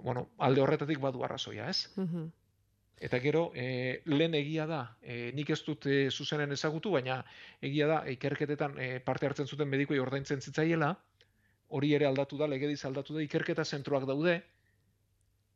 Bueno, 0.00 0.28
alde 0.38 0.62
horretatik 0.64 1.00
badu 1.00 1.24
arrazoia, 1.24 1.68
ez? 1.68 1.88
Mhm. 1.96 2.28
Eta 3.00 3.20
gero, 3.22 3.52
e, 3.54 4.02
lehen 4.10 4.34
egia 4.34 4.66
da, 4.66 4.80
e, 5.02 5.30
nik 5.34 5.50
ez 5.54 5.60
dut 5.66 5.86
e, 5.86 6.10
zuzenen 6.10 6.52
ezagutu, 6.54 6.90
baina 6.96 7.20
egia 7.62 7.86
da, 7.86 7.98
ikerketetan 8.10 8.78
e, 8.82 8.88
parte 9.04 9.28
hartzen 9.28 9.46
zuten 9.46 9.70
medikuei 9.70 10.00
ordaintzen 10.02 10.42
zitzaiela, 10.42 10.96
hori 11.68 11.92
ere 11.94 12.08
aldatu 12.08 12.38
da, 12.40 12.48
legediz 12.50 12.84
aldatu 12.88 13.14
da, 13.14 13.22
ikerketa 13.22 13.64
zentroak 13.64 14.06
daude, 14.08 14.40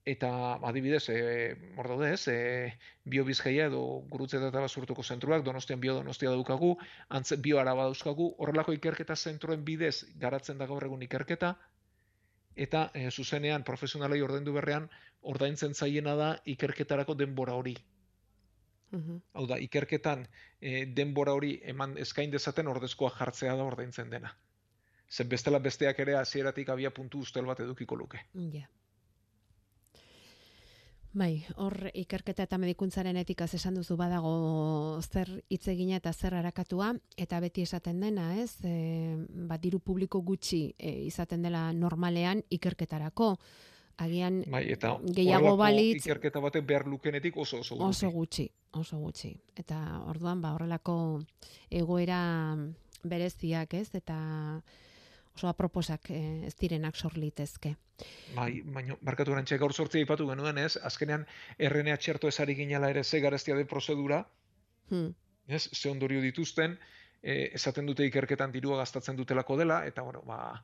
eta 0.04 0.30
adibidez, 0.68 1.02
e, 1.10 1.18
hor 1.78 1.88
daude 1.94 2.12
ez, 2.14 2.22
e, 2.30 2.36
biobizkaia 3.04 3.68
edo 3.70 3.82
gurutze 4.10 4.38
eta 4.38 4.62
basurtuko 4.62 5.02
zentruak, 5.02 5.44
donostian 5.46 5.80
bio 5.80 5.94
donostia 5.98 6.30
daukagu, 6.30 6.76
antze, 7.08 7.38
bio 7.42 7.60
araba 7.62 7.86
dauzkagu, 7.90 8.32
horrelako 8.38 8.74
ikerketa 8.78 9.16
zentroen 9.16 9.64
bidez 9.64 10.04
garatzen 10.18 10.58
da 10.58 10.66
gaur 10.70 10.84
egun 10.84 11.02
ikerketa, 11.06 11.54
eta 12.56 12.90
e, 12.94 13.08
zuzenean 13.10 13.64
profesionalei 13.64 14.20
ordaindu 14.22 14.52
berrean 14.52 14.90
ordaintzen 15.22 15.74
zaiena 15.74 16.14
da 16.18 16.30
ikerketarako 16.46 17.14
denbora 17.14 17.54
hori. 17.54 17.76
Mhm. 18.92 19.16
Hau 19.32 19.46
da, 19.48 19.58
ikerketan 19.58 20.26
e, 20.60 20.84
denbora 20.86 21.32
hori 21.32 21.54
eman 21.64 21.96
eskain 21.98 22.30
dezaten 22.30 22.68
ordezkoa 22.68 23.10
jartzea 23.18 23.56
da 23.56 23.64
ordaintzen 23.64 24.10
dena. 24.10 24.34
Zen 25.12 25.28
bestela 25.28 25.58
besteak 25.58 25.98
ere 26.04 26.16
hasieratik 26.16 26.68
abia 26.68 26.90
puntu 26.90 27.20
ustel 27.20 27.48
bat 27.48 27.60
edukiko 27.60 27.96
luke. 27.96 28.20
Ja. 28.52 28.68
Bai, 31.12 31.42
hor 31.60 31.90
ikerketa 31.92 32.46
eta 32.46 32.56
medikuntzaren 32.56 33.18
etikaz 33.20 33.50
esan 33.58 33.74
duzu 33.76 33.98
badago 34.00 35.00
zer 35.02 35.28
hitz 35.52 35.66
egina 35.68 35.98
eta 36.00 36.12
zer 36.12 36.38
arakatua 36.38 36.94
eta 37.20 37.40
beti 37.44 37.66
esaten 37.68 38.00
dena, 38.00 38.30
ez? 38.40 38.56
E, 38.64 38.72
ba, 39.48 39.58
diru 39.60 39.82
publiko 39.84 40.22
gutxi 40.24 40.62
e, 40.78 40.94
izaten 41.10 41.44
dela 41.44 41.66
normalean 41.76 42.40
ikerketarako. 42.48 43.34
Agian 44.02 44.42
Bai, 44.50 44.64
eta 44.72 44.96
Gehiago 45.14 45.56
balitz- 45.56 46.00
ikerketa 46.02 46.40
batek 46.40 46.66
behar 46.66 46.86
lukenetik 46.88 47.36
oso 47.36 47.60
oso 47.60 47.76
gutxi. 47.76 47.88
oso 48.06 48.10
gutxi, 48.10 48.46
oso 48.72 48.98
gutxi. 48.98 49.32
Eta 49.56 49.78
orduan 50.10 50.40
ba 50.42 50.54
horrelako 50.54 50.96
egoera 51.70 52.20
bereziak, 53.04 53.74
ez? 53.74 53.88
Eta 53.94 54.16
oso 55.34 55.48
aproposak 55.48 56.10
eh, 56.10 56.46
ez 56.46 56.54
direnak 56.60 56.96
sor 56.96 57.16
litezke. 57.18 57.76
Bai, 58.34 58.60
baina 58.64 58.96
barkatu 59.00 59.30
garantxe 59.32 59.56
gaur 59.58 59.72
sortzea 59.72 60.02
ipatu 60.02 60.26
genuen 60.28 60.58
ez, 60.58 60.76
azkenean 60.76 61.24
RNA 61.58 61.96
txerto 62.02 62.28
ezari 62.28 62.54
ginela 62.58 62.90
ere 62.90 63.04
ze 63.04 63.20
garestia 63.20 63.54
den 63.56 63.66
prozedura, 63.66 64.26
Hmm. 64.90 65.14
ez, 65.46 65.68
ze 65.72 65.88
ondorio 65.88 66.20
dituzten, 66.20 66.78
e, 67.22 67.50
esaten 67.54 67.86
dute 67.86 68.04
ikerketan 68.04 68.52
dirua 68.52 68.76
gastatzen 68.76 69.16
dutelako 69.16 69.56
dela, 69.56 69.86
eta 69.86 70.02
bueno, 70.02 70.20
ba, 70.26 70.62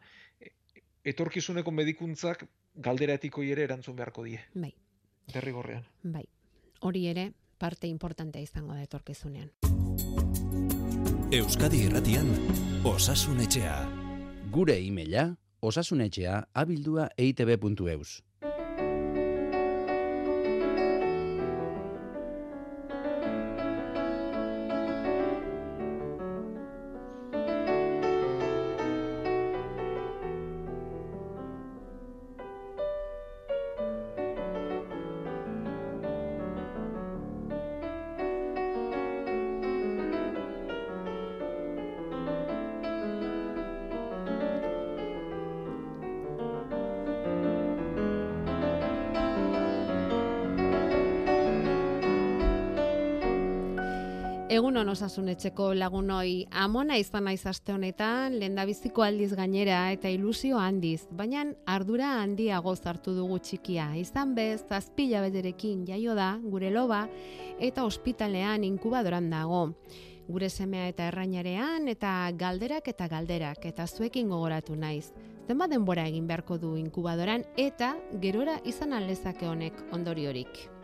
etorkizuneko 1.04 1.70
medikuntzak 1.70 2.46
galdera 2.76 3.14
etikoi 3.14 3.50
ere 3.50 3.62
erantzun 3.64 3.96
beharko 3.96 4.24
die, 4.24 4.40
Bai, 4.54 4.74
derrigorrean. 5.32 5.84
bai. 6.02 6.24
Hori 6.80 7.06
ere 7.10 7.32
parte 7.58 7.86
importantea 7.88 8.40
izango 8.42 8.74
da 8.74 8.82
etorkizunean. 8.82 9.50
Euskadi 11.32 11.82
Irratian 11.84 12.28
Osasun 12.84 13.40
Etxea. 13.40 13.74
Gure 14.50 14.78
e-maila 14.80 15.36
osasunetxea 15.60 16.38
abildua 16.54 17.08
eitb.eus. 17.16 18.22
Egun 54.58 54.74
on 54.80 54.88
osasunetxeko 54.90 55.68
lagunoi, 55.78 56.48
amona 56.50 56.96
izan 56.98 57.28
naiz 57.28 57.44
aste 57.46 57.70
honetan, 57.70 58.34
lehendabiziko 58.40 59.04
aldiz 59.06 59.28
gainera 59.38 59.84
eta 59.94 60.10
ilusio 60.10 60.58
handiz, 60.58 61.04
baina 61.14 61.44
ardura 61.70 62.08
handiago 62.24 62.72
hartu 62.90 63.12
dugu 63.14 63.36
txikia. 63.38 63.92
Izan 64.00 64.32
bez, 64.34 64.64
zazpila 64.66 65.20
bederekin 65.22 65.84
jaio 65.86 66.16
da, 66.18 66.40
gure 66.42 66.72
loba, 66.74 67.04
eta 67.60 67.84
ospitalean 67.86 68.64
inkubadoran 68.64 69.28
dago. 69.30 69.60
Gure 70.26 70.48
semea 70.50 70.88
eta 70.88 71.06
errainarean, 71.12 71.86
eta 71.86 72.32
galderak 72.34 72.88
eta 72.88 73.06
galderak, 73.06 73.62
eta 73.64 73.86
zuekin 73.86 74.28
gogoratu 74.28 74.74
naiz. 74.74 75.12
Zenbat 75.46 75.70
denbora 75.70 76.08
egin 76.10 76.26
beharko 76.26 76.58
du 76.58 76.74
inkubadoran, 76.80 77.46
eta 77.56 77.94
gerora 78.18 78.58
izan 78.64 78.92
aldezake 78.92 79.46
honek 79.46 79.86
ondoriorik. 79.92 80.77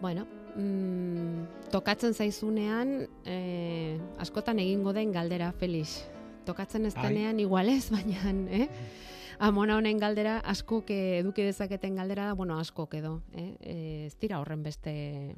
Bueno, 0.00 0.26
mm, 0.56 1.70
tokatzen 1.70 2.14
zaizunean, 2.14 3.08
eh, 3.24 4.00
askotan 4.18 4.58
egingo 4.58 4.92
den 4.92 5.12
galdera, 5.12 5.52
Felix. 5.52 6.06
Tokatzen 6.46 6.86
ez 6.86 6.94
denean 6.94 7.40
igual 7.40 7.68
ez, 7.68 7.90
baina, 7.96 8.32
eh? 8.48 8.68
Amona 9.40 9.76
honen 9.76 9.98
galdera, 10.00 10.38
askok 10.44 10.90
eduki 10.92 11.44
dezaketen 11.44 11.96
galdera 11.96 12.26
da, 12.26 12.34
bueno, 12.34 12.58
askok 12.60 12.94
edo, 12.94 13.22
eh? 13.32 13.54
Eh, 13.60 14.06
ez 14.06 14.16
dira 14.20 14.40
horren 14.40 14.62
beste 14.62 15.36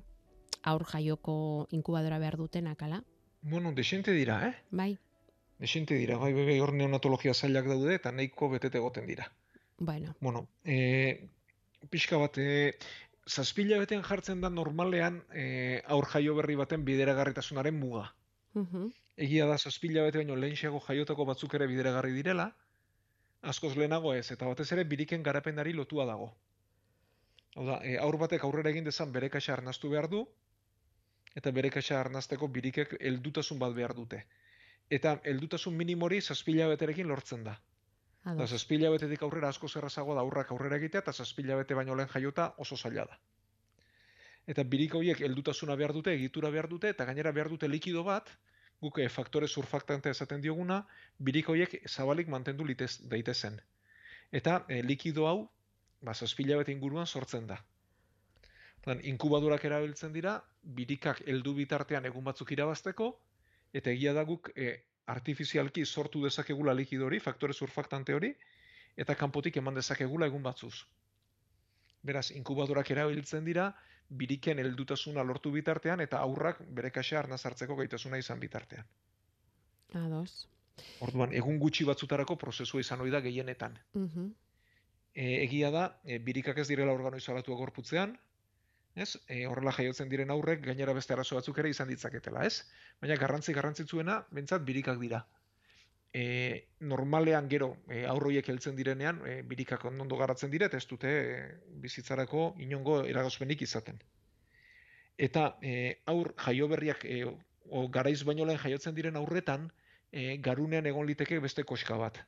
aur 0.63 0.85
jaioko 0.87 1.67
inkubadora 1.71 2.19
behar 2.23 2.37
dutenak, 2.37 2.83
ala? 2.83 3.03
Bueno, 3.43 3.73
desente 3.73 4.13
dira, 4.13 4.47
eh? 4.49 4.55
Bai, 4.71 4.99
Desente 5.63 5.95
dira, 5.95 6.17
bai, 6.19 6.33
bai, 6.35 6.43
bai, 6.49 6.57
hor 6.59 6.73
neonatologia 6.75 7.35
zailak 7.39 7.69
daude 7.71 7.95
eta 7.95 8.11
nahiko 8.11 8.49
betete 8.51 8.79
egoten 8.79 9.07
dira. 9.07 9.29
bueno, 9.79 10.15
Bueno, 10.21 10.49
e, 10.65 11.29
pixka 11.89 12.17
bat, 12.19 12.39
e, 12.39 12.75
zazpila 13.33 13.79
beten 13.81 14.03
jartzen 14.07 14.41
da 14.45 14.51
normalean 14.51 15.23
e, 15.33 15.45
aur 15.97 16.09
jaio 16.13 16.35
berri 16.39 16.57
baten 16.61 16.85
bideragarritasunaren 16.85 17.79
muga. 17.79 18.11
mhm, 18.55 18.91
Egia 19.17 19.47
da 19.47 19.59
zazpila 19.59 20.05
bete 20.07 20.19
baino 20.19 20.37
lehenxeago 20.37 20.81
jaiotako 20.87 21.25
batzuk 21.29 21.55
ere 21.55 21.67
bideragarri 21.71 22.13
direla, 22.17 22.47
askoz 23.43 23.75
lehenago 23.77 24.15
ez, 24.15 24.31
eta 24.35 24.47
batez 24.47 24.71
ere 24.73 24.85
biriken 24.85 25.23
garapenari 25.23 25.73
lotua 25.73 26.07
dago. 26.07 26.31
Hau 27.57 27.67
da, 27.67 27.81
e, 27.85 27.99
aur 27.99 28.17
batek 28.23 28.45
aurrera 28.45 28.71
egin 28.71 28.89
dezan 28.89 29.13
bere 29.13 29.29
kaxa 29.29 29.53
arnaztu 29.57 29.91
behar 29.93 30.09
du, 30.09 30.23
eta 31.41 31.53
bere 31.59 31.71
kaxa 31.71 32.01
arnazteko 32.01 32.49
birikek 32.49 32.97
heldutasun 33.01 33.59
bat 33.59 33.75
behar 33.77 33.95
dute. 33.99 34.25
Eta 34.91 35.19
heldutasun 35.25 35.77
minimori 35.77 36.21
zazpila 36.21 36.69
beterekin 36.73 37.09
lortzen 37.09 37.45
da. 37.45 37.59
Eta 38.23 38.47
zazpila 38.47 38.91
betetik 38.95 39.23
aurrera 39.27 39.49
asko 39.51 39.69
zerrazago 39.69 40.15
da 40.15 40.23
aurrak 40.23 40.53
aurrera 40.55 40.77
egitea, 40.79 41.01
eta 41.03 41.13
zazpila 41.13 41.57
bete 41.59 41.75
baino 41.75 41.97
lehen 41.99 42.11
jaiota 42.13 42.53
oso 42.65 42.77
zaila 42.77 43.07
da. 43.11 43.19
Eta 44.47 44.63
birik 44.75 44.95
horiek 44.99 45.21
heldutasuna 45.27 45.75
behar 45.81 45.93
dute, 45.97 46.15
egitura 46.15 46.51
behar 46.51 46.69
dute, 46.71 46.93
eta 46.95 47.05
gainera 47.09 47.33
behar 47.35 47.51
dute 47.51 47.69
likido 47.69 48.05
bat, 48.07 48.31
guk 48.83 48.99
eh, 48.99 49.09
faktore 49.09 49.49
surfaktante 49.49 50.11
esaten 50.11 50.41
dioguna, 50.43 50.81
birik 51.19 51.51
horiek 51.51 51.77
zabalik 51.89 52.31
mantendu 52.31 52.67
litez, 52.67 52.97
daitezen. 53.11 53.59
Eta 54.31 54.63
eh, 54.69 54.83
likido 54.87 55.27
hau, 55.27 55.51
ba, 56.03 56.15
zazpila 56.15 56.59
bete 56.63 56.75
inguruan 56.75 57.07
sortzen 57.07 57.47
da. 57.51 57.59
Orduan, 58.83 59.03
inkubadorak 59.07 59.65
erabiltzen 59.67 60.15
dira, 60.15 60.41
birikak 60.63 61.23
heldu 61.27 61.55
bitartean 61.55 62.07
egun 62.07 62.25
batzuk 62.27 62.51
irabazteko, 62.55 63.13
eta 63.73 63.91
egia 63.95 64.15
da 64.17 64.25
guk 64.27 64.51
e, 64.57 64.73
artifizialki 65.07 65.85
sortu 65.85 66.23
dezakegula 66.25 66.75
likido 66.75 67.07
hori, 67.07 67.19
faktore 67.21 67.53
surfaktante 67.53 68.15
hori, 68.15 68.33
eta 68.97 69.15
kanpotik 69.15 69.57
eman 69.57 69.75
dezakegula 69.75 70.27
egun 70.27 70.43
batzuz. 70.43 70.75
Beraz, 72.03 72.31
inkubadorak 72.35 72.91
erabiltzen 72.91 73.45
dira, 73.45 73.73
biriken 74.09 74.59
heldutasuna 74.59 75.25
lortu 75.25 75.53
bitartean, 75.53 76.01
eta 76.01 76.21
aurrak 76.21 76.61
bere 76.69 76.91
kaxa 76.91 77.19
arnaz 77.19 77.45
hartzeko 77.47 77.77
gaitasuna 77.77 78.19
izan 78.19 78.41
bitartean. 78.41 78.89
Ados. 79.95 80.49
Orduan, 81.05 81.33
egun 81.37 81.59
gutxi 81.61 81.85
batzutarako 81.85 82.37
prozesua 82.41 82.81
izan 82.81 83.01
ohi 83.05 83.11
da 83.11 83.21
gehienetan. 83.21 83.79
Mhm. 83.95 84.31
E, 85.15 85.25
egia 85.45 85.71
da, 85.71 86.01
e, 86.05 86.19
birikak 86.19 86.59
ez 86.59 86.69
direla 86.69 86.93
organo 86.93 87.17
izolatuak 87.21 87.59
gorputzean, 87.59 88.17
ez? 88.95 89.17
E, 89.29 89.45
horrela 89.47 89.73
jaiotzen 89.77 90.11
diren 90.13 90.31
aurrek 90.31 90.65
gainera 90.67 90.95
beste 90.97 91.15
arazo 91.15 91.39
batzuk 91.39 91.59
ere 91.63 91.71
izan 91.73 91.89
ditzaketela, 91.89 92.45
ez? 92.47 92.65
Baina 93.01 93.17
garrantzi 93.21 93.55
garrantzitsuena 93.57 94.19
bentsat 94.31 94.65
birikak 94.69 95.01
dira. 95.01 95.23
E, 96.13 96.25
normalean 96.81 97.49
gero 97.49 97.71
e, 97.89 98.03
aurroiek 98.05 98.49
heltzen 98.53 98.77
direnean, 98.77 99.23
e, 99.27 99.39
birikak 99.49 99.85
ondo 99.89 100.19
garatzen 100.21 100.51
dira 100.53 100.69
eta 100.69 100.77
ez 100.77 100.87
dute 100.91 101.13
e, 101.21 101.39
bizitzarako 101.85 102.53
inongo 102.61 103.01
eragozpenik 103.09 103.65
izaten. 103.65 104.03
Eta 105.17 105.47
e, 105.63 106.03
aur 106.13 106.35
jaio 106.45 106.69
berriak 106.69 107.07
e, 107.09 107.23
o, 107.25 107.87
garaiz 107.89 108.21
baino 108.29 108.45
lehen 108.45 108.61
jaiotzen 108.61 108.95
diren 108.95 109.17
aurretan, 109.17 109.71
e, 110.13 110.37
garunean 110.45 110.87
egon 110.87 111.09
liteke 111.09 111.41
beste 111.41 111.65
koska 111.65 111.97
bat. 111.97 112.21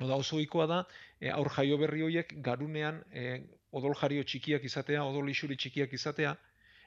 Oda 0.00 0.16
oso 0.16 0.36
ohikoa 0.36 0.66
da, 0.68 0.82
e, 1.20 1.30
aur 1.32 1.48
jaio 1.56 1.78
berri 1.80 2.04
horiek 2.04 2.34
garunean 2.44 3.02
e, 3.12 3.24
odol 3.72 3.94
jario 3.94 4.22
txikiak 4.24 4.64
izatea, 4.64 5.04
odol 5.04 5.28
isuri 5.30 5.56
txikiak 5.56 5.92
izatea, 5.92 6.36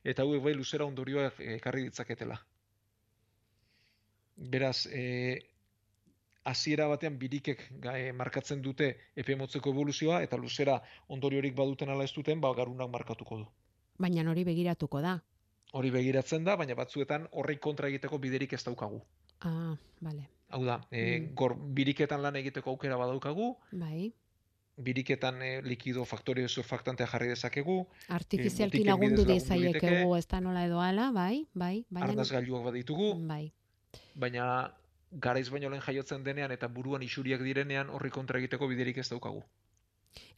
eta 0.04 0.22
hauek 0.24 0.44
bai 0.44 0.54
luzera 0.54 0.86
ondorioak 0.86 1.40
e, 1.40 1.56
ekarri 1.56 1.84
ditzaketela. 1.88 2.38
Beraz, 4.36 4.88
e, 4.92 5.40
hasiera 6.44 6.88
batean 6.92 7.18
birikek 7.20 7.62
ga- 7.80 7.98
e, 8.00 8.12
markatzen 8.12 8.62
dute 8.62 8.90
epe 9.16 9.36
motzeko 9.40 9.70
evoluzioa, 9.72 10.22
eta 10.26 10.38
luzera 10.38 10.80
ondoriorik 11.08 11.56
baduten 11.56 11.90
ala 11.90 12.04
ez 12.04 12.12
duten, 12.14 12.42
ba, 12.42 12.54
garunak 12.58 12.90
markatuko 12.92 13.38
du. 13.38 13.46
Baina 14.00 14.26
hori 14.30 14.44
begiratuko 14.44 15.02
da. 15.02 15.20
Hori 15.74 15.90
begiratzen 15.92 16.44
da, 16.44 16.56
baina 16.58 16.76
batzuetan 16.76 17.28
horrek 17.32 17.60
kontra 17.62 17.88
egiteko 17.88 18.18
biderik 18.20 18.54
ez 18.54 18.64
daukagu. 18.66 19.00
Ah, 19.42 19.76
bale. 20.02 20.28
Hau 20.50 20.64
da, 20.66 20.82
e, 20.92 21.20
Mm. 21.20 21.36
gor 21.36 21.56
biriketan 21.56 22.22
lan 22.22 22.36
egiteko 22.36 22.70
aukera 22.72 22.98
badaukagu, 22.98 23.56
Bai. 23.72 24.14
Biriketan 24.78 25.42
e, 25.42 25.62
likido 25.62 26.06
faktore 26.06 26.48
surfaktantea 26.48 27.08
jarri 27.08 27.28
dezakegu, 27.30 27.88
Artifizialki 28.10 28.80
botiken 28.80 28.92
lagundu 28.92 29.26
diezaiekegu 29.26 30.16
ez 30.18 30.26
da 30.28 30.40
nola 30.42 30.66
edo 30.66 30.80
ala, 30.82 31.12
bai, 31.12 31.46
bai, 31.54 31.86
baina... 31.90 32.10
arnazgailuak 32.10 32.64
baditugu, 32.66 33.14
Bai. 33.28 33.52
baina 34.16 34.74
garaiz 35.12 35.50
baino 35.54 35.70
lehen 35.70 35.84
jaiotzen 35.86 36.24
denean 36.24 36.52
eta 36.52 36.68
buruan 36.68 37.04
isuriak 37.06 37.42
direnean 37.46 37.90
horri 37.90 38.10
kontra 38.10 38.40
egiteko 38.40 38.68
biderik 38.68 38.98
ez 38.98 39.10
daukagu. 39.10 39.44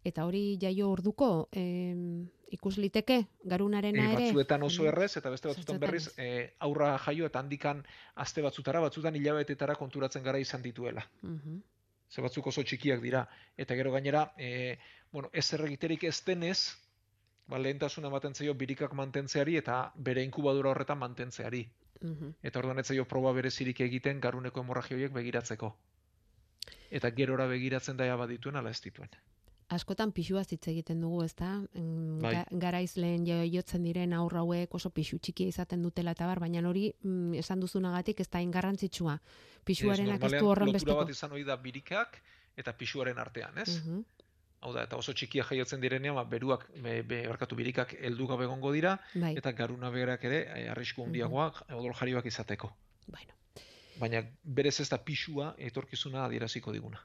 Eta 0.05 0.25
hori 0.25 0.57
jaio 0.61 0.89
orduko 0.91 1.47
em, 1.51 2.27
ikus 2.53 2.77
liteke 2.77 3.25
garunarena 3.43 4.03
E, 4.03 4.13
ere? 4.13 4.25
batzuetan 4.27 4.63
oso 4.63 4.83
Mm. 4.83 4.87
errez 4.87 5.17
eta 5.17 5.29
beste 5.29 5.47
batzutan 5.47 5.79
Batzuetan 5.79 5.79
berriz 5.79 6.11
e, 6.19 6.53
aurra 6.59 6.97
jaio 6.99 7.25
eta 7.25 7.39
handikan 7.39 7.83
aste 8.15 8.41
batzutara, 8.41 8.79
batzutan 8.79 9.15
hilabetetara 9.15 9.75
konturatzen 9.75 10.23
gara 10.23 10.39
izan 10.39 10.61
dituela. 10.61 11.07
Mhm. 11.23 11.61
Ze 12.09 12.21
batzuk 12.21 12.47
oso 12.47 12.63
txikiak 12.63 13.01
dira. 13.01 13.25
Eta 13.57 13.75
gero 13.75 13.91
gainera, 13.91 14.33
e, 14.37 14.77
bueno, 15.11 15.29
ez 15.33 15.45
erregiterik 15.53 16.03
ez 16.03 16.21
denez, 16.25 16.77
ba, 17.47 17.59
lehentasuna 17.59 18.11
ematen 18.11 18.35
zaio 18.35 18.53
birikak 18.53 18.93
mantentzeari 18.93 19.57
eta 19.61 19.79
bere 19.95 20.23
inkubadora 20.23 20.71
horretan 20.71 20.99
mantentzeari. 21.01 21.65
Mhm. 22.01 22.35
Eta 22.43 22.59
orduan 22.59 22.79
ez 22.79 22.87
zaio 22.87 23.05
proba 23.05 23.31
berezirik 23.33 23.81
egiten 23.81 24.19
garuneko 24.21 24.61
hemorragia 24.61 24.97
horiek 24.97 25.13
begiratzeko. 25.13 25.75
Eta 26.91 27.11
gerora 27.11 27.47
begiratzen 27.47 27.97
daia 27.97 28.15
badituen 28.15 28.55
ala 28.55 28.69
ez 28.69 28.81
dituen. 28.81 29.09
Askotan 29.75 30.11
pixuaz 30.15 30.47
hitz 30.53 30.67
egiten 30.71 31.01
dugu, 31.03 31.23
ezta? 31.25 31.49
Em, 31.75 32.19
Bai. 32.21 32.33
ga- 32.35 32.45
garaiz 32.63 32.95
lehen 32.97 33.25
jotzen 33.51 33.83
diren 33.83 34.13
aurra 34.13 34.39
hauek 34.39 34.73
oso 34.75 34.89
pixu 34.89 35.19
txikia 35.19 35.47
izaten 35.51 35.81
dutela 35.83 36.11
eta 36.15 36.25
bar, 36.29 36.39
baina 36.39 36.61
hori 36.69 36.93
mm, 37.03 37.33
esan 37.41 37.59
duzunagatik 37.59 38.19
ez 38.23 38.29
da 38.29 38.41
ingarrantzitsua. 38.41 39.19
Pixuarenak 39.65 40.15
ez 40.15 40.19
du 40.19 40.35
normalean 40.35 40.45
horren 40.51 40.71
besteko. 40.73 40.97
bat 41.03 41.09
izan 41.09 41.31
ohi 41.33 41.43
da 41.43 41.55
birikak 41.57 42.21
eta 42.57 42.73
pisuaren 42.73 43.17
artean, 43.19 43.57
ez? 43.57 43.81
Mhm. 43.83 44.03
Hau 44.65 44.71
da, 44.73 44.83
eta 44.87 44.97
oso 44.97 45.13
txikia 45.13 45.43
jaiotzen 45.45 45.81
direnean, 45.81 46.15
ba, 46.15 46.23
beruak, 46.23 46.63
be, 46.81 47.01
be, 47.03 47.27
barkatu 47.27 47.55
birikak 47.55 47.91
heldu 47.99 48.25
gabe 48.27 48.45
egongo 48.47 48.71
dira, 48.73 48.95
Bai, 49.13 49.35
eta 49.37 49.51
garuna 49.51 49.89
berak 49.93 50.23
ere 50.25 50.39
eh, 50.55 50.69
arrisku 50.71 51.03
handiagoak 51.03 51.65
odol 51.75 51.93
jarioak 51.93 52.25
izateko. 52.25 52.71
bueno, 53.07 53.33
Baina 53.99 54.23
berez 54.43 54.79
ez 54.81 54.89
da 54.89 54.97
pisua 54.97 55.53
etorkizuna 55.57 56.25
adieraziko 56.25 56.71
diguna. 56.73 56.99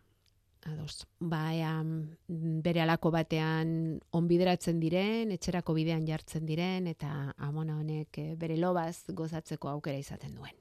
Ados. 0.66 1.06
Ba, 1.18 1.54
ea, 1.54 1.82
mm, 1.82 2.60
bere 2.64 2.82
alako 2.82 3.10
batean 3.14 4.00
onbideratzen 4.10 4.80
diren, 4.80 5.32
etxerako 5.36 5.74
bidean 5.74 6.06
jartzen 6.06 6.46
diren, 6.46 6.86
eta 6.86 7.34
amona 7.38 7.78
honek 7.78 8.18
eh, 8.18 8.34
bere 8.36 8.56
lobaz 8.56 9.04
gozatzeko 9.08 9.68
aukera 9.76 9.98
izaten 9.98 10.36
duen. 10.36 10.56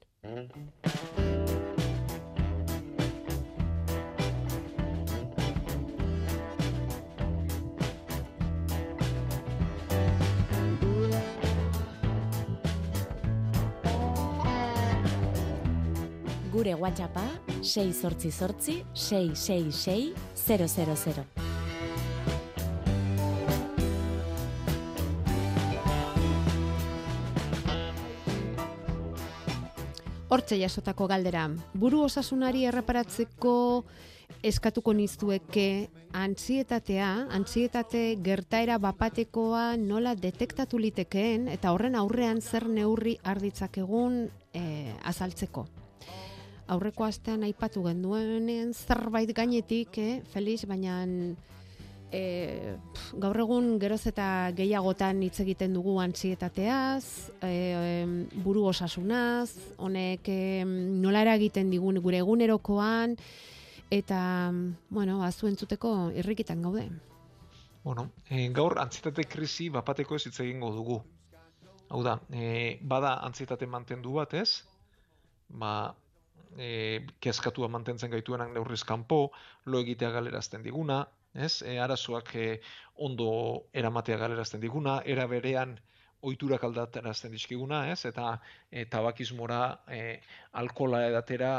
Gure 16.60 16.74
WhatsAppa 16.74 17.22
688 17.62 18.84
666 18.92 20.12
000. 20.44 21.24
Hortze 30.28 30.58
jasotako 30.60 31.08
galdera, 31.08 31.48
buru 31.72 32.02
osasunari 32.10 32.66
erreparatzeko 32.68 33.56
eskatuko 34.44 34.92
nizueke 34.92 35.88
antzietatea, 36.12 37.08
antzietate 37.40 38.18
gertaera 38.20 38.76
bapatekoa 38.76 39.78
nola 39.80 40.12
detektatu 40.12 40.76
litekeen 40.76 41.48
eta 41.48 41.72
horren 41.72 41.96
aurrean 41.96 42.44
zer 42.44 42.68
neurri 42.68 43.16
arditzakegun 43.24 44.26
e, 44.52 44.92
azaltzeko. 45.08 45.70
Aurreko 46.70 47.04
astean 47.04 47.42
aipatu 47.42 47.82
genduenen 47.82 48.74
zerbait 48.74 49.30
gainetik, 49.34 49.98
eh, 49.98 50.20
Felix, 50.32 50.64
baina 50.70 51.00
e, 52.12 52.76
gaur 53.22 53.38
egun 53.42 53.76
geroz 53.82 54.02
eta 54.10 54.26
gehiagotan 54.56 55.22
hitz 55.26 55.40
egiten 55.44 55.74
dugu 55.74 55.96
antzietateaz, 56.02 57.04
e, 57.42 57.50
em, 57.50 58.16
buru 58.44 58.66
osasunaz, 58.70 59.50
honek 59.78 60.28
em, 60.32 60.74
nola 61.02 61.22
eragiten 61.26 61.70
digun 61.70 62.00
gure 62.02 62.20
egunerokoan, 62.22 63.16
eta, 63.90 64.20
bueno, 64.90 65.22
azu 65.26 65.48
entzuteko 65.50 66.10
irrikitan 66.14 66.62
gaude. 66.62 66.88
Bueno, 67.82 68.10
e, 68.28 68.48
gaur 68.54 68.78
antzietate 68.78 69.24
krisi 69.24 69.70
bapateko 69.72 70.18
ez 70.18 70.26
hitz 70.26 70.38
egingo 70.44 70.70
dugu. 70.74 71.00
Hau 71.90 72.02
da, 72.06 72.20
e, 72.30 72.78
bada 72.82 73.16
antzietate 73.26 73.66
mantendu 73.66 74.12
bat, 74.20 74.34
ez? 74.34 74.62
Ba, 75.48 75.94
e, 76.56 77.06
kezkatua 77.20 77.68
mantentzen 77.68 78.10
gaituenak 78.10 78.52
neurriz 78.54 78.82
kanpo, 78.84 79.30
lo 79.64 79.80
egitea 79.80 80.10
galerazten 80.10 80.62
diguna, 80.62 81.04
ez? 81.34 81.62
E, 81.62 81.78
arazoak 81.78 82.34
e, 82.34 82.48
ondo 82.94 83.30
eramatea 83.72 84.18
galerazten 84.18 84.60
diguna, 84.60 85.00
era 85.04 85.26
berean 85.26 85.78
ohiturak 86.20 86.64
aldatarazten 86.64 87.32
dizkiguna, 87.32 87.86
ez? 87.92 88.04
Eta 88.08 88.40
e, 88.70 88.84
tabakismora, 88.86 89.62
e, 89.88 90.20
alkola 90.52 91.06
edatera 91.08 91.54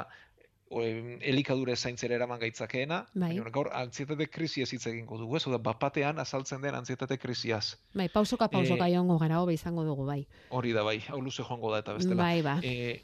elikadura 0.71 1.75
zaintzera 1.75 2.15
eraman 2.15 2.39
gaitzakeena, 2.39 3.01
Bai. 3.13 3.33
baina 3.33 3.51
gaur 3.51 3.69
antzietate 3.75 4.27
krisi 4.31 4.61
ez 4.63 4.69
hitz 4.71 4.85
egingo 4.87 5.17
dugu, 5.19 5.35
ez? 5.35 5.43
Oda, 5.47 5.57
bapatean 5.57 6.19
azaltzen 6.23 6.61
den 6.61 6.75
antzietate 6.75 7.17
krisiaz. 7.19 7.75
Bai, 7.93 8.07
pausoka 8.09 8.47
pausoka 8.47 8.87
Eh, 8.87 8.93
joango 8.93 9.17
gara, 9.19 9.41
hobe 9.41 9.53
izango 9.53 9.83
dugu, 9.83 10.05
bai. 10.05 10.25
Hori 10.49 10.71
da 10.71 10.83
bai, 10.83 11.01
hau 11.09 11.19
luze 11.21 11.43
joango 11.43 11.73
da 11.73 11.79
eta 11.79 11.93
bestela. 11.93 12.23
Bai, 12.23 12.41
ba. 12.41 12.59
E, 12.63 13.01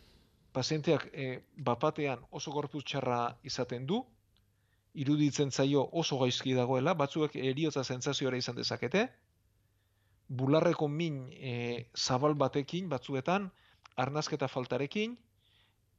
pazienteak 0.57 1.07
e, 1.13 1.27
bapatean 1.69 2.23
oso 2.39 2.53
gorputz 2.55 2.83
txarra 2.89 3.21
izaten 3.45 3.85
du, 3.89 4.01
iruditzen 4.97 5.51
zaio 5.51 5.83
oso 6.01 6.17
gaizki 6.23 6.55
dagoela, 6.57 6.95
batzuek 6.97 7.37
eriotza 7.37 7.83
sentsazioa 7.83 8.35
izan 8.41 8.57
dezakete, 8.57 9.05
bularreko 10.27 10.87
min 10.89 11.21
e, 11.31 11.53
zabal 11.95 12.35
batekin 12.35 12.89
batzuetan, 12.89 13.49
arnazketa 13.95 14.49
faltarekin, 14.49 15.15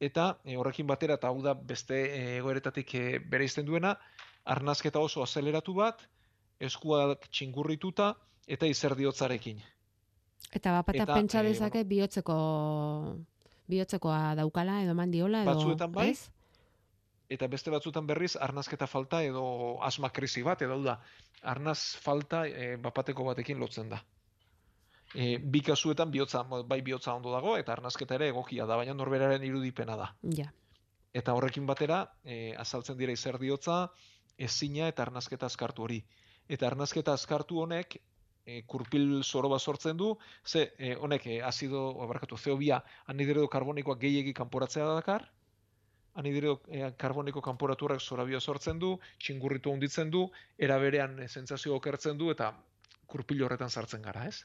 eta 0.01 0.29
e, 0.45 0.57
horrekin 0.59 0.87
batera, 0.91 1.19
eta 1.19 1.31
hau 1.31 1.43
da 1.47 1.55
beste 1.55 1.99
e, 2.09 2.23
egoeretatik 2.39 2.95
e, 2.95 3.05
bereizten 3.35 3.67
duena, 3.67 3.95
arnazketa 4.45 5.01
oso 5.01 5.23
azeleratu 5.23 5.75
bat, 5.79 6.03
eskuak 6.59 7.29
txingurrituta, 7.31 8.15
eta 8.49 8.67
izerdiotzarekin. 8.67 9.61
Eta 10.55 10.73
bapata 10.79 11.07
pentsa 11.13 11.43
eh, 11.43 11.51
dezake 11.51 11.85
bihotzeko 11.85 12.37
bihotzekoa 13.69 14.35
daukala 14.39 14.83
edo 14.83 14.95
mandiola 14.95 15.43
edo 15.45 15.55
Batzuetan 15.55 15.93
bai, 15.93 16.11
ez? 16.11 16.29
eta 17.29 17.47
beste 17.53 17.71
batzutan 17.71 18.07
berriz 18.09 18.35
arnazketa 18.41 18.87
falta 18.87 19.23
edo 19.23 19.43
asma 19.85 20.11
krisi 20.11 20.43
bat 20.43 20.63
edo 20.65 20.81
da 20.83 20.99
arnaz 21.43 21.97
falta 22.01 22.47
e, 22.49 22.77
bapateko 22.83 23.25
batekin 23.25 23.61
lotzen 23.61 23.91
da. 23.93 24.01
E, 25.15 25.39
bi 25.39 25.61
kasuetan 25.65 26.11
bihotza 26.11 26.43
bai 26.43 26.81
bihotza 26.83 27.15
ondo 27.15 27.33
dago 27.33 27.57
eta 27.57 27.73
arnazketa 27.73 28.17
ere 28.17 28.31
egokia 28.33 28.67
da 28.67 28.77
baina 28.77 28.95
norberaren 28.95 29.45
irudipena 29.45 29.97
da. 29.97 30.09
Ja. 30.41 30.49
Eta 31.13 31.35
horrekin 31.35 31.67
batera 31.67 32.03
e, 32.25 32.55
azaltzen 32.57 32.99
dira 32.99 33.13
izerdiotza, 33.13 33.87
ezina 34.39 34.89
eta 34.89 35.05
arnazketa 35.07 35.47
azkartu 35.47 35.85
hori. 35.85 36.03
Eta 36.49 36.67
arnazketa 36.67 37.13
azkartu 37.13 37.61
honek 37.61 37.99
e, 38.49 38.63
kurpil 38.67 39.23
zoro 39.23 39.51
bat 39.53 39.61
sortzen 39.61 39.99
du, 40.01 40.15
ze 40.45 40.73
e, 40.79 40.95
honek 40.97 41.27
e, 41.27 41.41
azido, 41.45 41.83
abarkatu, 42.05 42.39
zeobia 42.39 42.81
anhidrido 43.07 43.49
karbonikoa 43.53 43.99
gehiegi 44.01 44.33
kanporatzea 44.41 44.87
dakar, 44.97 45.29
anhidrido 46.19 46.61
e, 46.69 46.83
karboniko 46.97 47.43
kanporaturrak 47.45 48.01
zorabio 48.01 48.41
sortzen 48.41 48.81
du, 48.83 48.95
txingurritu 49.21 49.73
handitzen 49.73 50.11
du, 50.15 50.25
era 50.57 50.79
berean 50.83 51.19
e, 51.21 51.29
sentsazio 51.29 51.77
okertzen 51.77 52.19
du 52.19 52.33
eta 52.35 52.53
kurpil 53.07 53.45
horretan 53.45 53.71
sartzen 53.71 54.03
gara, 54.03 54.25
ez? 54.29 54.45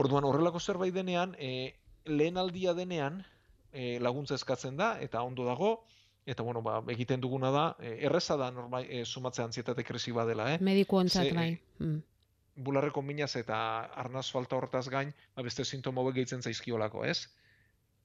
Orduan 0.00 0.26
horrelako 0.26 0.60
zerbait 0.60 0.94
denean, 0.94 1.36
e, 1.38 1.76
lehen 2.10 2.38
aldia 2.42 2.74
denean 2.74 3.22
e, 3.72 3.98
laguntza 4.02 4.36
eskatzen 4.38 4.76
da 4.76 4.92
eta 5.06 5.22
ondo 5.22 5.46
dago, 5.46 5.72
eta 6.30 6.44
bueno, 6.46 6.62
ba, 6.62 6.78
egiten 6.92 7.20
duguna 7.20 7.50
da, 7.50 7.64
e, 7.82 7.96
erreza 8.06 8.36
da 8.38 8.50
normal, 8.54 8.86
e, 8.86 9.02
sumatzea 9.04 9.48
antzietate 9.48 9.82
krisi 9.84 10.12
badela, 10.14 10.46
eh? 10.54 10.58
Mediku 10.62 11.00
ontzat 11.00 11.26
Ze, 11.26 11.34
bai. 11.34 11.50
Mm. 11.82 11.98
bularreko 12.60 13.02
minaz 13.02 13.34
eta 13.40 13.56
arnaz 14.02 14.28
falta 14.30 14.56
hortaz 14.56 14.84
gain, 14.92 15.14
ba 15.34 15.42
beste 15.42 15.64
sintoma 15.64 16.02
hauek 16.02 16.20
gehitzen 16.20 16.42
zaizkiolako, 16.42 17.04
ez? 17.08 17.30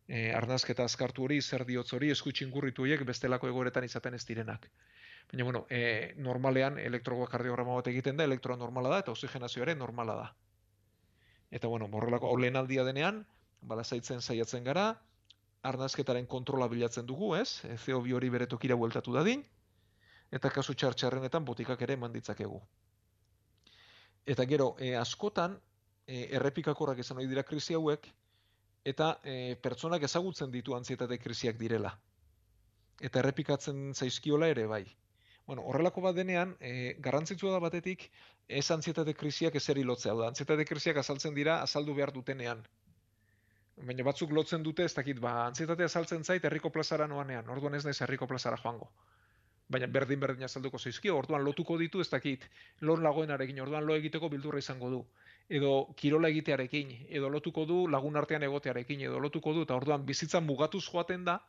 E, 0.08 0.32
arnazketa 0.34 0.86
azkartu 0.86 1.26
hori, 1.26 1.42
zer 1.42 1.66
diotz 1.66 1.92
hori, 1.94 2.10
esku 2.14 2.32
txingurritu 2.32 2.86
horiek 2.86 3.04
bestelako 3.06 3.50
egoeretan 3.52 3.86
izaten 3.86 4.14
ez 4.18 4.24
direnak. 4.26 4.70
Baina, 5.32 5.44
bueno, 5.44 5.66
e, 5.70 6.14
normalean 6.18 6.80
elektrokardiograma 6.80 7.78
bat 7.78 7.90
egiten 7.94 8.18
da, 8.18 8.26
elektroa 8.30 8.58
normala 8.58 8.94
da 8.94 9.02
eta 9.04 9.14
oxigenazio 9.14 9.66
ere 9.66 9.76
normala 9.76 10.16
da. 10.22 10.28
Eta, 11.52 11.68
bueno, 11.68 11.90
horrelako 11.92 12.30
hau 12.30 12.38
aldia 12.62 12.84
denean, 12.86 13.26
balazaitzen 13.62 14.22
saiatzen 14.22 14.64
gara, 14.64 14.96
arnazketaren 15.70 16.28
kontrola 16.32 16.68
bilatzen 16.72 17.06
dugu, 17.10 17.34
ez? 17.36 17.62
E, 17.66 17.76
CO2 17.86 18.16
hori 18.18 18.32
bere 18.34 18.48
tokira 18.52 18.78
bueltatu 18.80 19.14
dadin, 19.16 19.44
eta 20.32 20.52
kasu 20.54 20.74
txartxarrenetan 20.74 21.46
botikak 21.46 21.82
ere 21.88 21.98
eman 22.00 22.14
ditzakegu. 22.14 22.60
Eta 24.26 24.46
gero, 24.50 24.74
e, 24.80 24.96
askotan, 24.98 25.58
e, 26.08 26.26
errepikakorrak 26.38 27.02
izan 27.04 27.22
ohi 27.22 27.30
dira 27.32 27.44
krisi 27.44 27.78
hauek, 27.78 28.08
eta 28.86 29.16
e, 29.24 29.56
pertsonak 29.62 30.06
ezagutzen 30.06 30.52
ditu 30.54 30.76
antzietate 30.78 31.18
krisiak 31.22 31.58
direla. 31.62 31.94
Eta 33.02 33.20
errepikatzen 33.22 33.92
zaizkiola 33.94 34.50
ere 34.54 34.66
bai. 34.72 34.86
Bueno, 35.46 35.62
horrelako 35.70 36.02
bat 36.02 36.16
denean, 36.18 36.56
e, 36.60 36.96
garrantzitsua 37.06 37.52
da 37.54 37.62
batetik, 37.62 38.08
ez 38.48 38.66
antzietate 38.74 39.14
krisiak 39.14 39.58
ezeri 39.60 39.84
lotzea. 39.86 40.14
Da, 40.18 40.30
antzietate 40.32 40.66
krisiak 40.66 40.98
azaltzen 41.02 41.36
dira 41.38 41.60
azaldu 41.62 41.94
behar 41.98 42.14
dutenean. 42.14 42.64
Baina 43.76 44.04
batzuk 44.08 44.32
lotzen 44.32 44.64
dute, 44.64 44.86
ez 44.88 44.94
dakit, 44.96 45.20
ba, 45.20 45.34
antzietate 45.46 45.84
azaltzen 45.84 46.24
zait 46.24 46.46
herriko 46.48 46.70
plazara 46.72 47.08
noanean, 47.12 47.50
orduan 47.50 47.76
ez 47.76 47.84
naiz 47.86 48.00
herriko 48.02 48.28
plazara 48.28 48.58
joango. 48.62 48.88
Baina 49.68 49.88
berdin 49.88 50.20
berdin 50.20 50.46
azalduko 50.48 50.80
zaizkio, 50.80 51.18
orduan 51.18 51.44
lotuko 51.44 51.78
ditu, 51.78 52.00
ez 52.00 52.10
dakit, 52.10 52.46
lor 52.82 53.02
lagoenarekin, 53.04 53.60
orduan 53.66 53.86
lo 53.86 53.96
egiteko 53.96 54.30
bildurra 54.30 54.62
izango 54.64 54.90
du. 54.94 55.02
Edo 55.50 55.72
kirola 55.98 56.30
egitearekin, 56.30 56.94
edo 57.10 57.30
lotuko 57.30 57.66
du 57.66 57.82
lagun 57.88 58.16
artean 58.16 58.44
egotearekin, 58.48 59.02
edo 59.10 59.20
lotuko 59.20 59.54
du, 59.54 59.66
eta 59.68 59.76
orduan 59.76 60.06
bizitza 60.06 60.40
mugatuz 60.40 60.86
joaten 60.88 61.26
da, 61.26 61.40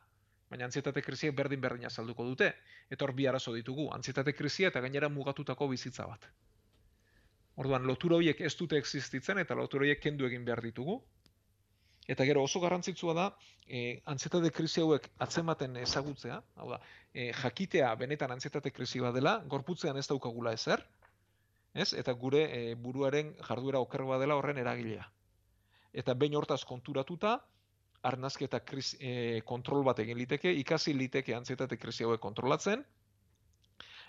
baina 0.49 0.67
antzietate 0.67 1.01
krisiek 1.01 1.35
berdin 1.35 1.61
berdin 1.61 1.87
azalduko 1.87 2.25
dute. 2.27 2.51
Eta 2.89 3.05
hor 3.05 3.13
bi 3.15 3.27
arazo 3.27 3.53
ditugu, 3.55 3.87
antzietate 3.93 4.33
krisia 4.33 4.71
eta 4.73 4.81
gainera 4.81 5.09
mugatutako 5.09 5.67
bizitza 5.71 6.07
bat. 6.07 6.27
Orduan, 7.57 7.87
lotura 7.89 8.19
horiek 8.19 8.41
ez 8.41 8.53
dute 8.55 8.77
existitzen 8.77 9.39
eta 9.41 9.55
lotura 9.55 9.85
horiek 9.85 10.01
kendu 10.01 10.27
egin 10.27 10.45
behar 10.45 10.61
ditugu. 10.61 11.01
Eta 12.07 12.23
gero 12.23 12.43
oso 12.47 12.61
garrantzitsua 12.63 13.13
da, 13.13 13.25
e, 13.67 13.99
antzietate 14.07 14.51
krisi 14.55 14.79
hauek 14.79 15.09
atzematen 15.25 15.75
ezagutzea, 15.81 16.37
hau 16.55 16.69
da, 16.71 16.79
e, 17.11 17.33
jakitea 17.35 17.89
benetan 17.99 18.31
antzietate 18.31 18.71
krisi 18.71 19.03
bat 19.03 19.15
dela, 19.17 19.41
gorputzean 19.51 19.99
ez 19.99 20.05
daukagula 20.07 20.53
ezer, 20.55 20.85
ez? 21.75 21.91
Eta 21.99 22.15
gure 22.21 22.45
e, 22.47 22.61
buruaren 22.79 23.33
jarduera 23.49 23.83
oker 23.83 24.05
bat 24.07 24.23
dela 24.23 24.39
horren 24.39 24.63
eragilea. 24.63 25.03
Eta 25.91 26.15
behin 26.15 26.39
hortaz 26.39 26.63
konturatuta, 26.69 27.35
arnazketa 28.07 28.63
kris, 28.63 28.93
e, 28.99 29.41
kontrol 29.45 29.83
bat 29.83 29.99
egin 29.99 30.17
liteke, 30.17 30.53
ikasi 30.63 30.95
liteke 30.95 31.35
antzietate 31.35 31.77
krisi 31.81 32.07
hauek 32.07 32.23
kontrolatzen, 32.23 32.85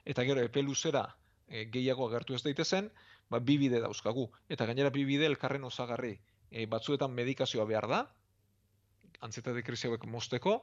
eta 0.04 0.24
gero 0.28 0.44
epe 0.46 0.62
luzera 0.62 1.04
e, 1.48 1.66
gehiago 1.72 2.06
agertu 2.06 2.36
ez 2.38 2.44
daitezen, 2.46 2.92
ba, 3.28 3.40
bi 3.40 3.58
bide 3.58 3.80
dauzkagu. 3.82 4.28
Eta 4.48 4.66
gainera 4.70 4.94
bi 4.94 5.04
bide 5.08 5.26
elkarren 5.26 5.64
osagarri. 5.64 6.14
E, 6.50 6.66
batzuetan 6.66 7.12
medikazioa 7.12 7.66
behar 7.68 7.88
da, 7.90 8.00
antzietate 9.20 9.62
krisi 9.66 9.88
hauek 9.88 10.06
mozteko, 10.06 10.62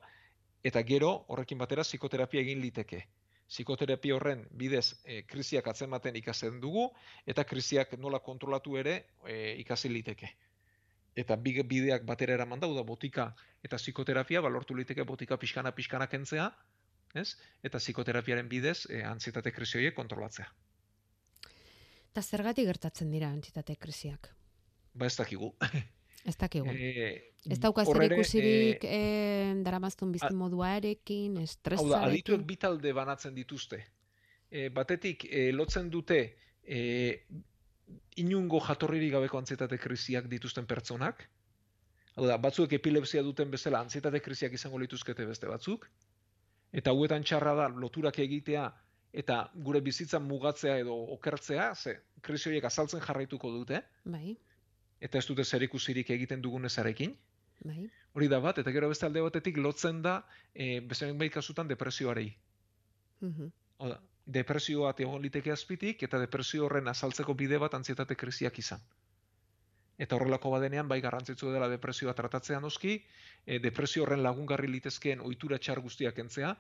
eta 0.66 0.82
gero 0.88 1.12
horrekin 1.30 1.62
batera 1.62 1.84
psikoterapia 1.86 2.42
egin 2.42 2.62
liteke. 2.64 3.04
Psikoterapia 3.46 4.16
horren 4.16 4.46
bidez 4.58 4.96
e, 5.04 5.22
krisiak 5.30 5.68
atzematen 5.70 6.16
ikasen 6.18 6.58
dugu, 6.62 6.88
eta 7.30 7.46
krisiak 7.46 7.94
nola 8.02 8.20
kontrolatu 8.20 8.78
ere 8.82 8.96
e, 9.28 9.54
ikasi 9.62 9.92
liteke. 9.94 10.32
Eta 11.16 11.38
bi 11.40 11.54
bideak 11.64 12.04
batera 12.04 12.34
eraman 12.34 12.60
da 12.60 12.68
botika 12.84 13.34
eta 13.64 13.78
psikoterapia, 13.78 14.42
balortu 14.42 14.76
liteke 14.76 15.04
botika 15.04 15.38
pixkana 15.38 15.72
pixkana 15.72 16.08
kentzea, 16.08 16.50
ez? 17.14 17.36
Eta 17.64 17.80
psikoterapiaren 17.80 18.50
bidez 18.50 18.86
e, 18.90 19.04
antzietate 19.04 19.52
krisi 19.52 19.78
horiek 19.78 19.96
kontrolatzea. 19.96 20.50
Eta 22.12 22.24
zergatik 22.24 22.66
gertatzen 22.66 23.12
dira 23.12 23.30
antzietate 23.30 23.76
krisiak? 23.76 24.34
Ba 24.96 25.06
ez 25.06 25.16
dakigu. 25.20 25.54
Ez 26.26 26.38
dakigu. 26.38 26.72
E, 27.46 27.52
Ez 27.54 27.60
dauka 27.62 27.84
zer 27.86 28.08
ikusirik 28.10 28.84
e, 28.84 28.96
eh, 28.98 29.50
daramaztun 29.62 30.10
bizimoduarekin, 30.16 31.36
Hau 31.38 31.90
da, 31.92 32.00
adituek 32.08 32.42
bi 32.42 32.56
talde 32.58 32.94
banatzen 32.98 33.36
dituzte. 33.36 33.84
E, 34.50 34.70
batetik, 34.74 35.28
e, 35.30 35.52
lotzen 35.54 35.92
dute 35.94 36.18
e, 36.66 36.80
inungo 38.24 38.60
jatorririk 38.66 39.14
gabeko 39.14 39.38
antzietate 39.38 39.78
krisiak 39.78 40.26
dituzten 40.32 40.66
pertsonak. 40.66 41.22
Hau 42.16 42.26
da, 42.26 42.40
batzuek 42.42 42.74
epilepsia 42.80 43.22
duten 43.22 43.52
bezala 43.54 43.84
antzietate 43.86 44.24
krisiak 44.26 44.58
izango 44.58 44.82
lituzkete 44.82 45.30
beste 45.30 45.52
batzuk. 45.52 45.86
Eta 46.74 46.96
hauetan 46.96 47.24
txarra 47.24 47.54
da 47.62 47.70
loturak 47.70 48.18
egitea 48.26 48.66
eta 49.16 49.38
gure 49.68 49.80
bizitzan 49.86 50.26
mugatzea 50.28 50.80
edo 50.82 50.96
okertzea, 51.14 51.70
ze 51.76 52.00
krisi 52.26 52.50
horiek 52.50 52.66
azaltzen 52.68 53.06
jarraituko 53.06 53.52
dute, 53.54 53.80
Bai, 54.04 54.34
eta 55.06 55.22
ez 55.22 55.28
dute 55.30 55.46
zerikusirik 55.46 56.10
egiten 56.18 56.42
dugunezarekin. 56.42 57.16
bai. 57.66 57.86
Hori 58.14 58.28
da 58.32 58.40
bat, 58.44 58.58
eta 58.62 58.72
gero 58.72 58.90
beste 58.92 59.06
alde 59.08 59.22
batetik 59.24 59.58
lotzen 59.58 60.02
da, 60.02 60.18
e, 60.54 60.82
bai 61.20 61.30
kasutan 61.30 61.68
depresioarei. 61.68 62.36
Mhm. 63.22 63.52
Hau 63.80 63.90
da, 63.90 64.00
depresio 64.26 64.84
bat 64.84 65.00
egon 65.00 65.22
liteke 65.22 65.52
azpitik, 65.52 66.04
eta 66.04 66.20
depresio 66.20 66.66
horren 66.66 66.88
azaltzeko 66.88 67.34
bide 67.34 67.58
bat 67.58 67.74
antzietate 67.74 68.16
krisiak 68.16 68.60
izan. 68.60 68.82
Eta 69.98 70.16
horrelako 70.16 70.52
badenean, 70.52 70.88
bai 70.88 71.00
garrantzitsu 71.02 71.52
dela 71.52 71.70
depresioa 71.72 72.14
tratatzea 72.14 72.60
noski, 72.60 72.98
e, 73.46 73.60
depresio 73.60 74.04
horren 74.04 74.24
lagungarri 74.24 74.68
litezkeen 74.68 75.22
ohitura 75.22 75.58
txar 75.58 75.80
guztiak 75.80 76.16
kentzea, 76.16 76.56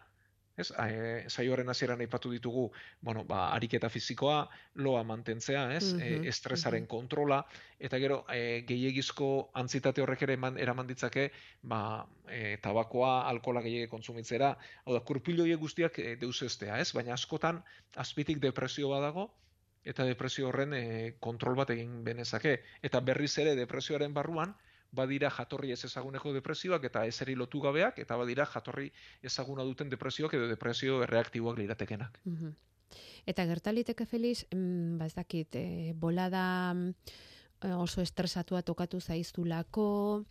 Ez, 0.56 0.72
e, 0.72 1.26
saioaren 1.28 1.70
hasieran 1.70 2.00
aipatu 2.00 2.32
ditugu, 2.32 2.70
bueno, 3.02 3.26
ba, 3.28 3.50
ariketa 3.56 3.89
fisikoa, 3.91 4.38
loa 4.76 5.04
mantentzea, 5.04 5.65
ez, 5.76 5.94
Mhm, 5.94 6.02
e, 6.02 6.30
estresaren 6.32 6.86
kontrola, 6.88 7.46
eta 7.80 8.00
gero, 8.00 8.24
e, 8.32 8.63
gehiegizko 8.68 9.52
antzitate 9.54 10.02
horrek 10.02 10.22
ere 10.24 10.34
eman, 10.39 10.58
eraman 10.58 10.88
ditzake, 10.88 11.32
ba, 11.62 12.06
e, 12.28 12.58
tabakoa, 12.63 13.28
alkola 13.28 13.62
gehiago 13.62 13.91
kontsumitzera, 13.91 14.58
hau 14.86 14.94
da, 14.94 15.02
kurpiloiek 15.02 15.60
guztiak 15.60 16.00
e, 16.00 16.15
deusestea, 16.15 16.80
ez, 16.80 16.94
baina 16.94 17.13
askotan, 17.13 17.63
azpitik 17.96 18.39
depresio 18.39 18.89
badago, 18.89 19.34
eta 19.84 20.06
depresio 20.08 20.48
horren 20.50 20.74
e, 20.74 20.86
kontrol 21.20 21.56
bat 21.56 21.70
egin 21.76 22.04
benezake. 22.04 22.58
Eta 22.82 23.02
berriz 23.06 23.38
ere 23.44 23.54
depresioaren 23.56 24.13
barruan, 24.13 24.56
badira 24.96 25.30
jatorri 25.30 25.72
ez 25.76 25.84
ezaguneko 25.88 26.34
depresioak 26.34 26.84
eta 26.90 27.06
eseri 27.06 27.36
lotu 27.36 27.62
gabeak, 27.62 28.00
eta 28.00 28.18
badira 28.18 28.46
jatorri 28.46 28.92
ezaguna 29.24 29.64
duten 29.64 29.90
depresioak 29.90 30.34
edo 30.34 30.48
depresio 30.48 31.02
erreaktiboak 31.04 31.60
liratekenak. 31.62 32.20
Mhm. 32.26 32.56
Eta 33.26 33.46
gertaliteke 33.46 34.06
Felix, 34.06 34.46
mm, 34.54 34.98
ba 35.00 35.06
ez 35.06 35.16
dakit, 35.16 35.56
e, 35.56 35.94
bolada 35.94 36.74
mm, 36.74 36.94
oso 37.82 38.02
estresatua 38.02 38.62
tokatu 38.62 39.00
zaizulako, 39.02 40.24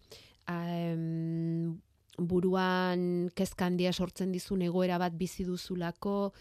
em, 0.48 1.80
buruan 2.16 3.30
kezka 3.34 3.66
handia 3.66 3.92
sortzen 3.92 4.32
dizun 4.32 4.62
egoera 4.62 4.98
bat 4.98 5.16
bizi 5.18 5.44
duzulako, 5.44 6.32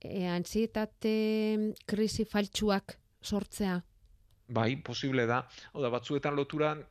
e, 0.00 0.26
antsietate 0.28 1.72
krisi 1.86 2.24
faltsuak 2.24 2.98
sortzea. 3.22 3.80
Bai, 4.48 4.76
posible 4.76 5.26
da. 5.26 5.40
Hau 5.72 5.82
da, 5.82 5.90
batzuetan 5.90 6.36
loturan 6.36 6.84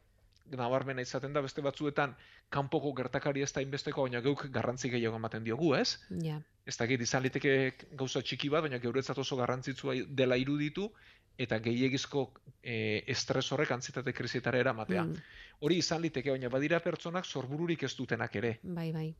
nabarmena 0.52 1.02
izaten 1.02 1.34
da, 1.34 1.42
beste 1.42 1.62
batzuetan 1.66 2.16
kanpoko 2.54 2.94
gertakari 2.94 3.42
ez 3.42 3.52
da 3.54 3.64
inbesteko, 3.66 4.06
baina 4.06 4.22
geuk 4.22 4.46
garrantzi 4.54 4.90
gehiago 4.94 5.18
ematen 5.18 5.44
diogu, 5.44 5.74
ez? 5.76 5.98
Ja. 6.24 6.40
Ez 6.66 6.78
dakit 6.78 7.02
izan 7.02 7.24
liteke 7.26 7.74
gauza 7.98 8.22
txiki 8.22 8.50
bat, 8.50 8.66
baina 8.66 8.80
geuretzat 8.82 9.18
oso 9.22 9.38
garrantzitsua 9.40 9.96
dela 10.10 10.38
iruditu, 10.38 10.90
eta 11.38 11.60
gehiegizko 11.60 12.30
e, 12.64 13.04
estres 13.12 13.46
horrek 13.52 13.72
antzitate 13.76 14.14
krisietara 14.14 14.62
eramatea. 14.62 15.04
Mm, 15.04 15.42
Hori 15.66 15.80
izan 15.82 16.02
liteke, 16.04 16.32
baina 16.32 16.50
badira 16.52 16.80
pertsonak 16.84 17.26
sorbururik 17.26 17.84
ez 17.84 17.96
dutenak 17.96 18.36
ere. 18.36 18.60
bai, 18.64 18.92
bai. 18.94 19.14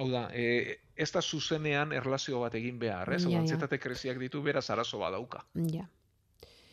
Hau 0.00 0.08
da, 0.08 0.28
e, 0.32 0.78
ez 0.96 1.10
da 1.12 1.20
zuzenean 1.20 1.92
erlazio 1.92 2.40
bat 2.40 2.54
egin 2.56 2.78
behar, 2.80 3.12
ez? 3.12 3.24
Ja, 3.28 3.42
ja. 3.44 3.78
krisiak 3.78 4.18
ditu 4.18 4.42
beraz 4.42 4.70
arazo 4.70 4.98
badauka. 4.98 5.44
Ja. 5.72 5.84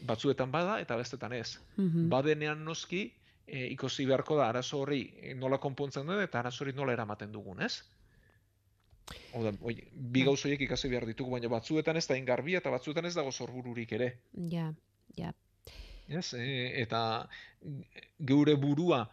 Batzuetan 0.08 0.52
bada 0.52 0.80
eta 0.80 0.96
bestetan 0.96 1.34
ez. 1.34 1.60
Mhm. 1.76 2.08
Badenean 2.10 2.64
noski, 2.64 3.12
e, 3.50 3.66
ikusi 3.74 4.06
beharko 4.06 4.38
da 4.40 4.50
arazo 4.50 4.84
horri 4.84 5.02
e, 5.22 5.34
nola 5.36 5.60
konpontzen 5.62 6.08
duen 6.08 6.22
eta 6.24 6.40
arazo 6.40 6.64
hori 6.64 6.76
nola 6.78 6.94
eramaten 6.94 7.32
dugun, 7.34 7.62
ez? 7.66 7.74
Hau 9.34 9.44
da, 9.44 9.54
oi, 9.66 9.76
bi 10.14 10.24
gauz 10.26 10.40
horiek 10.46 10.62
ikasi 10.68 10.90
behar 10.92 11.08
ditugu, 11.10 11.34
baina 11.34 11.50
batzuetan 11.50 11.98
ez 11.98 12.06
da 12.08 12.18
ingarbi 12.18 12.56
eta 12.60 12.72
batzuetan 12.74 13.10
ez 13.10 13.16
dago 13.18 13.32
sorbururik 13.32 13.94
ere. 13.98 14.12
Ja, 14.52 14.70
ja. 15.18 15.34
Ez? 16.08 16.34
E, 16.34 16.50
eta 16.82 17.02
geure 18.32 18.56
burua 18.58 19.04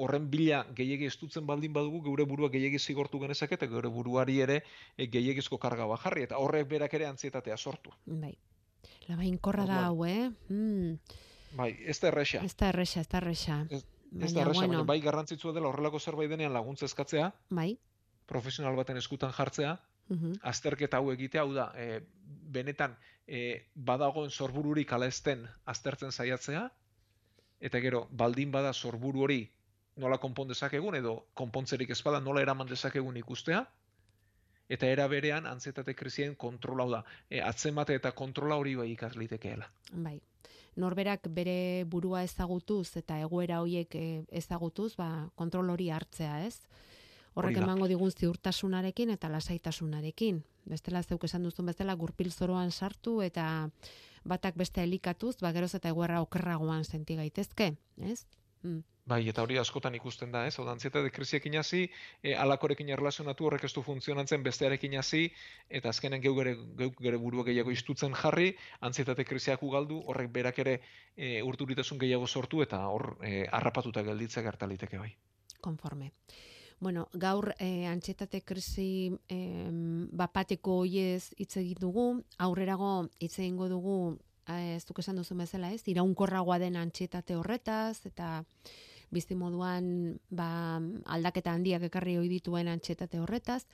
horren 0.00 0.30
bila 0.32 0.62
gehiegi 0.76 1.08
estutzen 1.10 1.46
baldin 1.46 1.74
badugu, 1.76 2.00
geure 2.06 2.24
burua 2.28 2.48
gehiegi 2.52 2.78
zigortu 2.78 3.20
genezake 3.20 3.58
eta 3.58 3.68
geure 3.68 3.90
buruari 3.92 4.38
ere 4.46 4.62
e, 4.96 5.06
gehiegizko 5.12 5.58
karga 5.60 5.88
bajarri 5.90 6.24
eta 6.28 6.38
horrek 6.40 6.70
berak 6.70 6.94
ere 6.98 7.10
antzietatea 7.10 7.56
sortu. 7.56 7.92
Bai. 8.06 8.32
Labainkorra 9.10 9.66
da 9.66 9.80
hau, 9.88 10.06
eh? 10.06 10.30
Mm, 10.48 10.94
Bai, 11.52 11.76
ez 11.84 11.98
da 12.00 12.08
erresa. 12.08 12.42
ez 12.44 12.56
da 12.56 12.68
erresa, 12.68 13.00
ez 13.00 13.08
da 13.08 13.18
erresa. 13.18 13.66
Ez- 13.70 13.84
da 14.34 14.40
erresa, 14.42 14.44
bueno, 14.60 14.68
baina 14.72 14.82
bai 14.84 15.00
garrantzitsua 15.00 15.52
dela 15.52 15.68
horrelako 15.68 15.98
zerbait 16.00 16.28
denean 16.30 16.52
laguntza 16.52 16.84
eskatzea, 16.86 17.32
bai. 17.50 17.78
profesional 18.26 18.76
baten 18.76 18.96
eskutan 18.96 19.32
jartzea, 19.32 19.78
Mhm. 20.08 20.32
azterketa 20.42 20.96
hau 20.96 21.10
egitea, 21.12 21.42
hau 21.42 21.52
da, 21.52 21.72
e, 21.76 22.00
benetan 22.26 22.96
e, 23.26 23.66
badagoen 23.74 24.30
sorbururik 24.30 24.92
ala 24.92 25.06
ezten 25.06 25.46
aztertzen 25.64 26.10
saiatzea, 26.12 26.70
eta 27.60 27.78
gero, 27.80 28.08
baldin 28.10 28.50
bada 28.50 28.72
sorburu 28.72 29.22
hori 29.22 29.48
nola 29.96 30.18
konpon 30.18 30.48
dezakegun, 30.48 30.94
edo 30.96 31.26
konpontzerik 31.34 31.90
ez 31.90 32.02
bada 32.02 32.18
nola 32.20 32.40
eraman 32.42 32.66
dezakegun 32.66 33.16
ikustea, 33.16 33.68
eta 34.68 34.86
era 34.86 35.06
berean 35.06 35.46
antzetate 35.46 35.94
krisien 35.94 36.34
kontrola 36.34 36.86
da, 36.86 37.04
e, 37.28 37.40
atzemate 37.40 37.94
eta 37.94 38.12
kontrola 38.12 38.56
hori 38.56 38.74
bai 38.74 38.90
ikas 38.92 39.14
litekeela. 39.16 39.70
Bai. 39.92 40.20
Norberak 40.80 41.26
bere 41.34 41.84
burua 41.90 42.22
ezagutuz 42.24 42.96
eta 42.96 43.18
egoera 43.20 43.60
hoiek 43.60 43.94
eh, 43.98 44.22
ezagutuz, 44.30 44.94
ba, 44.96 45.28
kontrol 45.34 45.70
hori 45.70 45.90
hartzea, 45.90 46.44
ez? 46.46 46.60
Horrek 47.34 47.60
emango 47.62 47.86
digun 47.86 48.10
ziurtasunarekin 48.10 49.12
eta 49.14 49.28
lasaitasunarekin. 49.30 50.40
Bestela 50.70 51.02
zeuk 51.02 51.24
esan 51.28 51.44
duzun 51.46 51.70
bezala 51.70 51.94
gurpil 51.94 52.32
zoroan 52.32 52.72
sartu 52.72 53.20
eta 53.22 53.70
batak 54.24 54.56
beste 54.58 54.82
elikatuz, 54.82 55.36
ba 55.40 55.52
geroz 55.54 55.74
eta 55.78 55.88
egoera 55.88 56.20
okerragoan 56.24 56.84
senti 56.84 57.16
gaitezke, 57.16 57.74
ez? 58.02 58.24
Mm. 58.62 58.82
Bai, 59.10 59.24
eta 59.28 59.42
hori 59.42 59.56
askotan 59.58 59.94
ikusten 59.98 60.30
da, 60.30 60.44
ez? 60.46 60.52
Hau 60.60 60.64
da, 60.68 60.74
krisiakin 61.10 61.56
hasi, 61.58 61.80
e, 62.22 62.34
alakorekin 62.38 62.92
erlazionatu 62.94 63.48
horrek 63.48 63.64
ez 63.66 63.72
du 63.74 63.82
funtzionatzen 63.82 64.44
bestearekin 64.46 64.94
hasi, 65.00 65.24
eta 65.68 65.90
azkenen 65.90 66.22
geu 66.22 66.34
gere, 66.36 66.54
geuk 66.78 67.00
gere 67.02 67.18
burua 67.18 67.44
gehiago 67.48 67.74
istutzen 67.74 68.14
jarri, 68.14 68.52
antsietate 68.80 69.24
krisiak 69.24 69.64
ugaldu, 69.66 69.98
horrek 70.06 70.30
berak 70.30 70.62
ere 70.62 70.76
e, 71.16 71.40
urturitasun 71.42 71.98
gehiago 71.98 72.28
sortu, 72.28 72.62
eta 72.62 72.84
hor 72.86 73.16
e, 73.24 73.48
harrapatuta 73.50 74.06
gelditzea 74.06 74.46
gertaliteke 74.46 75.02
bai. 75.02 75.10
konforme. 75.60 76.12
Bueno, 76.80 77.08
gaur 77.12 77.52
eh, 77.58 77.84
antxetate 77.86 78.40
krisi 78.40 79.12
eh, 79.28 79.68
bapateko 80.16 80.78
hoiez 80.80 81.34
hitz 81.36 81.58
egin 81.60 81.76
dugu, 81.82 82.04
aurrerago 82.40 82.92
hitz 83.20 83.34
egingo 83.38 83.68
dugu 83.68 83.96
eh, 84.14 84.29
ez 84.76 84.84
duk 84.88 84.98
esan 85.02 85.16
duzu 85.16 85.34
bezala, 85.38 85.70
ez? 85.72 85.82
Iraunkorragoa 85.88 86.58
den 86.58 86.76
antxetate 86.76 87.36
horretaz 87.36 88.04
eta 88.06 88.44
bizi 89.10 89.34
moduan 89.34 90.18
ba, 90.30 90.80
aldaketa 91.06 91.52
handiak 91.52 91.82
ekarri 91.88 92.16
ohi 92.18 92.28
dituen 92.28 92.68
antxetate 92.68 93.18
horretaz. 93.18 93.64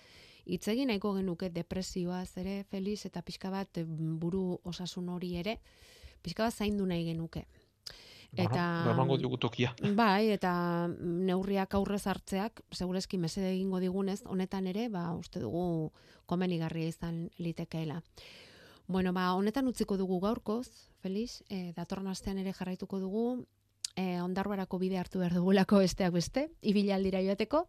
Hitz 0.47 0.69
egin 0.71 0.89
nahiko 0.89 1.11
genuke 1.17 1.49
depresioaz 1.51 2.37
ere, 2.39 2.61
Felix, 2.71 3.05
eta 3.09 3.23
pixka 3.23 3.51
bat 3.51 3.79
eh, 3.79 3.85
buru 3.85 4.61
osasun 4.65 5.09
hori 5.11 5.35
ere, 5.41 5.59
pixka 6.23 6.45
bat 6.47 6.55
zaindu 6.55 6.87
nahi 6.87 7.05
genuke. 7.05 7.45
Eta- 8.37 8.83
Bueno, 8.85 8.93
emango 8.93 9.17
diogu 9.19 9.39
tokia. 9.39 9.75
Bai, 9.97 10.29
eta 10.31 10.89
neurriak 11.01 11.75
aurrez 11.75 12.07
hartzeak, 12.07 12.61
segureski 12.73 13.19
mesede 13.19 13.53
egingo 13.55 13.79
digunez, 13.81 14.23
honetan 14.27 14.67
ere, 14.67 14.89
ba, 14.89 15.13
uste 15.17 15.41
dugu 15.41 15.93
komenigarria 16.27 16.89
izan 16.89 17.31
litekeela. 17.39 18.03
Bueno, 18.89 19.13
ba, 19.13 19.33
honetan 19.35 19.67
utziko 19.67 19.97
dugu 19.97 20.21
gaurkoz, 20.23 20.69
Felix, 21.03 21.43
e, 21.51 21.73
datorren 21.75 22.07
astean 22.07 22.39
ere 22.39 22.53
jarraituko 22.55 23.01
dugu, 23.03 23.25
e, 23.97 24.21
ondarbarako 24.23 24.79
bide 24.79 25.01
hartu 25.01 25.19
behar 25.19 25.35
dugulako 25.35 25.81
besteak 25.83 26.13
beste, 26.15 26.47
ibilaldira 26.63 27.23
joateko, 27.27 27.65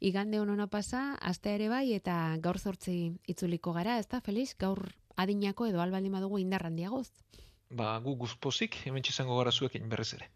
igande 0.00 0.40
honona 0.40 0.66
pasa, 0.66 1.14
astea 1.20 1.54
ere 1.54 1.68
bai, 1.70 1.92
eta 1.94 2.16
gaur 2.42 2.58
zortzi 2.58 3.12
itzuliko 3.30 3.72
gara, 3.76 3.98
ez 4.02 4.08
da, 4.08 4.20
Felix, 4.20 4.56
gaur 4.58 4.82
adinako 5.16 5.70
edo 5.70 5.80
albaldin 5.82 6.18
badugu 6.18 6.42
indarrandiagoz. 6.42 7.06
Ba, 7.70 7.94
gu 8.02 8.16
guzpozik, 8.16 8.80
hemen 8.86 9.06
izango 9.06 9.38
gara 9.38 9.52
zuekin 9.52 9.88
berriz 9.88 10.12
ere. 10.18 10.30